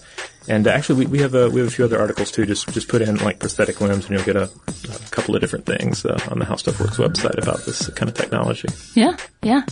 and 0.49 0.67
actually 0.67 1.05
we, 1.05 1.07
we 1.07 1.19
have 1.21 1.35
a 1.35 1.49
we 1.51 1.61
have 1.61 1.69
a 1.69 1.73
few 1.73 1.85
other 1.85 2.01
articles 2.01 2.31
too. 2.31 2.47
Just 2.47 2.73
just 2.73 2.89
put 2.89 3.03
in 3.03 3.17
like 3.17 3.39
prosthetic 3.39 3.81
limbs, 3.81 4.07
and 4.07 4.11
you'll 4.17 4.25
get 4.25 4.37
a, 4.37 4.45
a 4.45 4.99
couple 5.11 5.35
of 5.35 5.41
different 5.41 5.67
things 5.67 6.05
uh, 6.05 6.19
on 6.31 6.39
the 6.39 6.45
How 6.45 6.57
Stuff 6.57 6.81
Works 6.81 6.97
website 6.99 7.39
about 7.43 7.65
this 7.65 7.89
kind 7.91 8.09
of 8.09 8.15
technology. 8.17 8.69
Yeah, 8.95 9.17
yeah. 9.43 9.63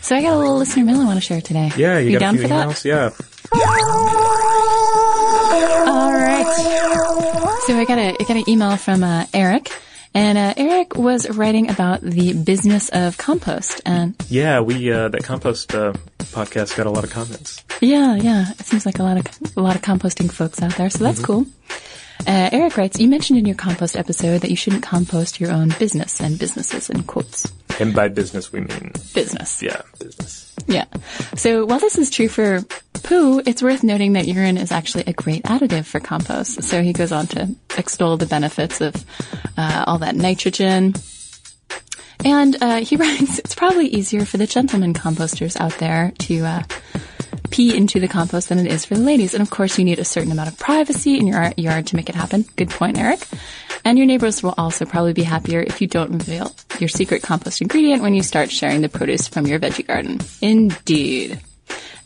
So 0.00 0.14
I 0.16 0.22
got 0.22 0.34
a 0.34 0.38
little 0.38 0.56
listener 0.58 0.84
mail 0.84 1.00
I 1.00 1.04
want 1.04 1.16
to 1.16 1.20
share 1.20 1.40
today. 1.40 1.70
Yeah, 1.76 1.98
you, 1.98 2.12
got 2.12 2.20
down 2.20 2.34
a 2.34 2.38
few 2.38 2.48
for 2.48 2.54
that? 2.54 2.68
emails. 2.68 2.84
Yeah, 2.84 3.10
All 5.86 6.12
right. 6.12 7.50
So 7.66 7.78
I 7.78 7.84
got 7.86 7.98
a 7.98 8.10
I 8.10 8.24
got 8.24 8.36
an 8.36 8.48
email 8.48 8.76
from 8.76 9.02
uh, 9.02 9.24
Eric, 9.32 9.70
and 10.12 10.36
uh, 10.36 10.52
Eric 10.56 10.96
was 10.96 11.28
writing 11.30 11.70
about 11.70 12.02
the 12.02 12.34
business 12.34 12.90
of 12.90 13.16
compost, 13.16 13.80
and 13.86 14.14
yeah. 14.28 14.60
We 14.60 14.92
uh, 14.92 15.08
that 15.08 15.24
compost 15.24 15.74
uh, 15.74 15.94
podcast 16.18 16.76
got 16.76 16.86
a 16.86 16.90
lot 16.90 17.04
of 17.04 17.10
comments. 17.10 17.64
yeah, 17.80 18.16
yeah, 18.16 18.50
it 18.50 18.66
seems 18.66 18.84
like 18.84 18.98
a 18.98 19.02
lot 19.02 19.16
of 19.16 19.26
a 19.56 19.60
lot 19.62 19.76
of 19.76 19.82
composting 19.82 20.30
folks 20.30 20.60
out 20.62 20.76
there, 20.76 20.90
so 20.90 21.04
that's 21.04 21.20
Mm-hmm. 21.20 21.24
cool. 21.26 21.46
Uh, 22.26 22.48
Eric 22.52 22.76
writes, 22.76 22.98
you 23.00 23.08
mentioned 23.08 23.38
in 23.38 23.44
your 23.46 23.56
compost 23.56 23.96
episode 23.96 24.42
that 24.42 24.50
you 24.50 24.56
shouldn't 24.56 24.82
compost 24.82 25.40
your 25.40 25.50
own 25.50 25.70
business 25.78 26.20
and 26.20 26.38
businesses 26.38 26.88
in 26.88 27.02
quotes. 27.02 27.50
And 27.80 27.94
by 27.94 28.08
business 28.08 28.52
we 28.52 28.60
mean 28.60 28.92
Business. 29.14 29.62
yeah, 29.62 29.82
business. 29.98 30.54
Yeah. 30.66 30.84
So 31.36 31.66
while 31.66 31.80
this 31.80 31.98
is 31.98 32.10
true 32.10 32.28
for 32.28 32.62
poo, 33.02 33.42
it's 33.44 33.62
worth 33.62 33.82
noting 33.82 34.14
that 34.14 34.26
urine 34.26 34.56
is 34.56 34.72
actually 34.72 35.04
a 35.06 35.12
great 35.12 35.42
additive 35.44 35.84
for 35.84 36.00
compost. 36.00 36.62
So 36.62 36.82
he 36.82 36.92
goes 36.92 37.12
on 37.12 37.26
to 37.28 37.54
extol 37.76 38.16
the 38.16 38.26
benefits 38.26 38.80
of 38.80 39.04
uh, 39.56 39.84
all 39.86 39.98
that 39.98 40.14
nitrogen. 40.14 40.94
And 42.24 42.56
uh, 42.62 42.80
he 42.80 42.96
writes, 42.96 43.38
it's 43.40 43.54
probably 43.54 43.88
easier 43.88 44.24
for 44.24 44.36
the 44.38 44.46
gentlemen 44.46 44.94
composters 44.94 45.56
out 45.60 45.76
there 45.78 46.12
to 46.20 46.44
uh, 46.44 46.62
pee 47.50 47.76
into 47.76 48.00
the 48.00 48.08
compost 48.08 48.48
than 48.48 48.58
it 48.58 48.66
is 48.66 48.84
for 48.84 48.94
the 48.94 49.02
ladies. 49.02 49.34
And 49.34 49.42
of 49.42 49.50
course, 49.50 49.78
you 49.78 49.84
need 49.84 49.98
a 49.98 50.04
certain 50.04 50.32
amount 50.32 50.48
of 50.48 50.58
privacy 50.58 51.18
in 51.18 51.26
your 51.26 51.52
yard 51.56 51.86
to 51.88 51.96
make 51.96 52.08
it 52.08 52.14
happen. 52.14 52.44
Good 52.56 52.70
point, 52.70 52.98
Eric. 52.98 53.26
And 53.84 53.98
your 53.98 54.06
neighbors 54.06 54.42
will 54.42 54.54
also 54.56 54.84
probably 54.84 55.12
be 55.12 55.22
happier 55.24 55.60
if 55.60 55.80
you 55.80 55.86
don't 55.86 56.10
reveal 56.12 56.54
your 56.78 56.88
secret 56.88 57.22
compost 57.22 57.60
ingredient 57.60 58.02
when 58.02 58.14
you 58.14 58.22
start 58.22 58.50
sharing 58.50 58.80
the 58.80 58.88
produce 58.88 59.28
from 59.28 59.46
your 59.46 59.58
veggie 59.58 59.86
garden. 59.86 60.20
Indeed. 60.40 61.40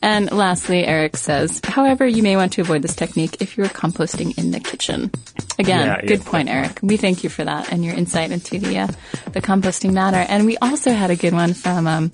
And 0.00 0.30
lastly, 0.30 0.84
Eric 0.84 1.16
says, 1.16 1.60
however, 1.64 2.06
you 2.06 2.22
may 2.22 2.36
want 2.36 2.52
to 2.52 2.60
avoid 2.60 2.82
this 2.82 2.94
technique 2.94 3.38
if 3.40 3.56
you're 3.56 3.66
composting 3.66 4.36
in 4.38 4.52
the 4.52 4.60
kitchen. 4.60 5.10
Again, 5.58 5.86
Yeah, 5.86 5.96
yeah, 6.00 6.06
good 6.06 6.24
point, 6.24 6.48
Eric. 6.48 6.78
We 6.82 6.96
thank 6.96 7.24
you 7.24 7.30
for 7.30 7.44
that 7.44 7.72
and 7.72 7.84
your 7.84 7.94
insight 7.94 8.30
into 8.30 8.60
the 8.60 8.78
uh, 8.78 8.86
the 9.32 9.40
composting 9.40 9.92
matter. 9.92 10.24
And 10.28 10.46
we 10.46 10.56
also 10.58 10.92
had 10.92 11.10
a 11.10 11.16
good 11.16 11.32
one 11.32 11.52
from 11.52 11.88
um, 11.88 12.12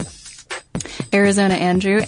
Arizona 1.12 1.55
Andrew. 1.55 2.03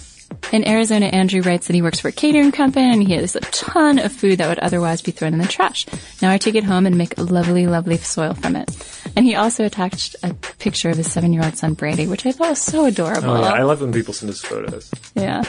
In 0.51 0.65
Arizona, 0.67 1.07
Andrew 1.07 1.41
writes 1.41 1.67
that 1.67 1.73
he 1.73 1.81
works 1.81 1.99
for 1.99 2.07
a 2.07 2.11
catering 2.13 2.51
company 2.51 2.89
and 2.89 3.05
he 3.05 3.13
has 3.15 3.35
a 3.35 3.41
ton 3.41 3.99
of 3.99 4.13
food 4.13 4.37
that 4.37 4.47
would 4.47 4.59
otherwise 4.59 5.01
be 5.01 5.11
thrown 5.11 5.33
in 5.33 5.39
the 5.39 5.47
trash. 5.47 5.85
Now 6.21 6.31
I 6.31 6.37
take 6.37 6.55
it 6.55 6.63
home 6.63 6.85
and 6.85 6.97
make 6.97 7.17
lovely, 7.17 7.67
lovely 7.67 7.97
soil 7.97 8.33
from 8.33 8.55
it. 8.55 8.69
And 9.15 9.25
he 9.25 9.35
also 9.35 9.65
attached 9.65 10.15
a 10.23 10.33
picture 10.33 10.89
of 10.89 10.97
his 10.97 11.11
seven-year-old 11.11 11.57
son 11.57 11.73
Brady, 11.73 12.07
which 12.07 12.25
I 12.25 12.31
thought 12.31 12.49
was 12.51 12.61
so 12.61 12.85
adorable. 12.85 13.31
Oh 13.31 13.41
yeah, 13.41 13.53
I 13.53 13.63
love 13.63 13.81
when 13.81 13.91
people 13.91 14.13
send 14.13 14.29
us 14.29 14.41
photos. 14.41 14.89
Yeah. 15.15 15.43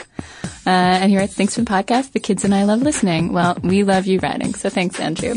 Uh, 0.66 0.70
and 0.70 1.10
he 1.10 1.16
writes, 1.16 1.34
thanks 1.34 1.54
for 1.54 1.60
the 1.60 1.70
podcast. 1.70 2.12
The 2.12 2.20
kids 2.20 2.44
and 2.44 2.54
I 2.54 2.64
love 2.64 2.82
listening. 2.82 3.32
Well, 3.32 3.56
we 3.62 3.84
love 3.84 4.06
you 4.06 4.18
writing. 4.18 4.54
So 4.54 4.68
thanks, 4.68 4.98
Andrew. 4.98 5.36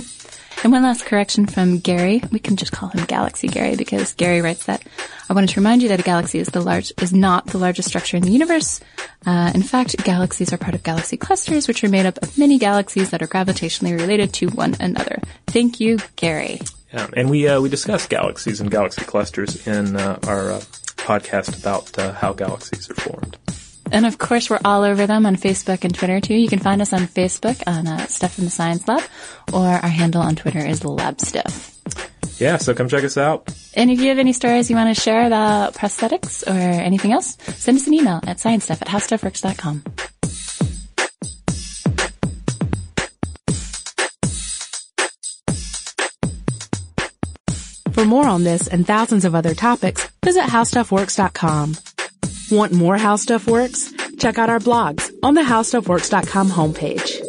And 0.63 0.71
one 0.71 0.83
last 0.83 1.05
correction 1.05 1.47
from 1.47 1.79
Gary. 1.79 2.21
We 2.31 2.37
can 2.37 2.55
just 2.55 2.71
call 2.71 2.89
him 2.89 3.03
Galaxy 3.05 3.47
Gary 3.47 3.75
because 3.75 4.13
Gary 4.13 4.41
writes 4.41 4.65
that 4.67 4.83
I 5.27 5.33
wanted 5.33 5.49
to 5.49 5.59
remind 5.59 5.81
you 5.81 5.89
that 5.89 5.99
a 5.99 6.03
galaxy 6.03 6.37
is 6.37 6.49
the 6.49 6.61
large, 6.61 6.93
is 7.01 7.11
not 7.11 7.47
the 7.47 7.57
largest 7.57 7.87
structure 7.87 8.15
in 8.15 8.21
the 8.21 8.31
universe. 8.31 8.79
Uh, 9.25 9.51
in 9.55 9.63
fact, 9.63 9.97
galaxies 10.03 10.53
are 10.53 10.57
part 10.57 10.75
of 10.75 10.83
galaxy 10.83 11.17
clusters, 11.17 11.67
which 11.67 11.83
are 11.83 11.89
made 11.89 12.05
up 12.05 12.21
of 12.21 12.37
many 12.37 12.59
galaxies 12.59 13.09
that 13.09 13.23
are 13.23 13.27
gravitationally 13.27 13.99
related 13.99 14.33
to 14.33 14.49
one 14.49 14.75
another. 14.79 15.19
Thank 15.47 15.79
you, 15.79 15.97
Gary. 16.15 16.61
Yeah, 16.93 17.07
and 17.15 17.29
we 17.29 17.47
uh, 17.47 17.59
we 17.59 17.69
discuss 17.69 18.05
galaxies 18.05 18.61
and 18.61 18.69
galaxy 18.69 19.03
clusters 19.03 19.65
in 19.65 19.95
uh, 19.95 20.19
our 20.27 20.51
uh, 20.51 20.59
podcast 20.97 21.59
about 21.59 21.97
uh, 21.97 22.11
how 22.13 22.33
galaxies 22.33 22.87
are 22.89 22.95
formed. 22.95 23.37
And 23.91 24.05
of 24.05 24.17
course, 24.17 24.49
we're 24.49 24.59
all 24.63 24.83
over 24.83 25.07
them 25.07 25.25
on 25.25 25.35
Facebook 25.35 25.83
and 25.83 25.93
Twitter 25.93 26.19
too. 26.19 26.35
You 26.35 26.47
can 26.47 26.59
find 26.59 26.81
us 26.81 26.93
on 26.93 27.01
Facebook 27.01 27.61
on 27.67 27.87
uh, 27.87 28.05
Stuff 28.07 28.35
from 28.35 28.45
the 28.45 28.51
Science 28.51 28.87
Lab, 28.87 29.03
or 29.53 29.65
our 29.65 29.87
handle 29.89 30.21
on 30.21 30.35
Twitter 30.35 30.59
is 30.59 30.83
Lab 30.85 31.19
Stuff. 31.19 31.77
Yeah, 32.39 32.57
so 32.57 32.73
come 32.73 32.89
check 32.89 33.03
us 33.03 33.17
out. 33.17 33.53
And 33.75 33.91
if 33.91 33.99
you 33.99 34.09
have 34.09 34.17
any 34.17 34.33
stories 34.33 34.69
you 34.69 34.75
want 34.75 34.95
to 34.95 34.99
share 34.99 35.27
about 35.27 35.75
prosthetics 35.75 36.45
or 36.47 36.57
anything 36.57 37.11
else, 37.11 37.37
send 37.55 37.77
us 37.77 37.87
an 37.87 37.93
email 37.93 38.19
at 38.25 38.37
sciencestuff 38.37 38.81
at 38.81 38.87
howstuffworks.com. 38.87 39.83
For 47.93 48.05
more 48.05 48.25
on 48.25 48.43
this 48.43 48.67
and 48.67 48.87
thousands 48.87 49.25
of 49.25 49.35
other 49.35 49.53
topics, 49.53 50.09
visit 50.23 50.45
howstuffworks.com. 50.45 51.75
Want 52.51 52.73
more 52.73 52.97
How 52.97 53.15
Stuff 53.15 53.47
Works? 53.47 53.93
Check 54.17 54.37
out 54.37 54.49
our 54.49 54.59
blogs 54.59 55.09
on 55.23 55.35
the 55.35 55.41
howstuffworks.com 55.41 56.49
homepage. 56.49 57.20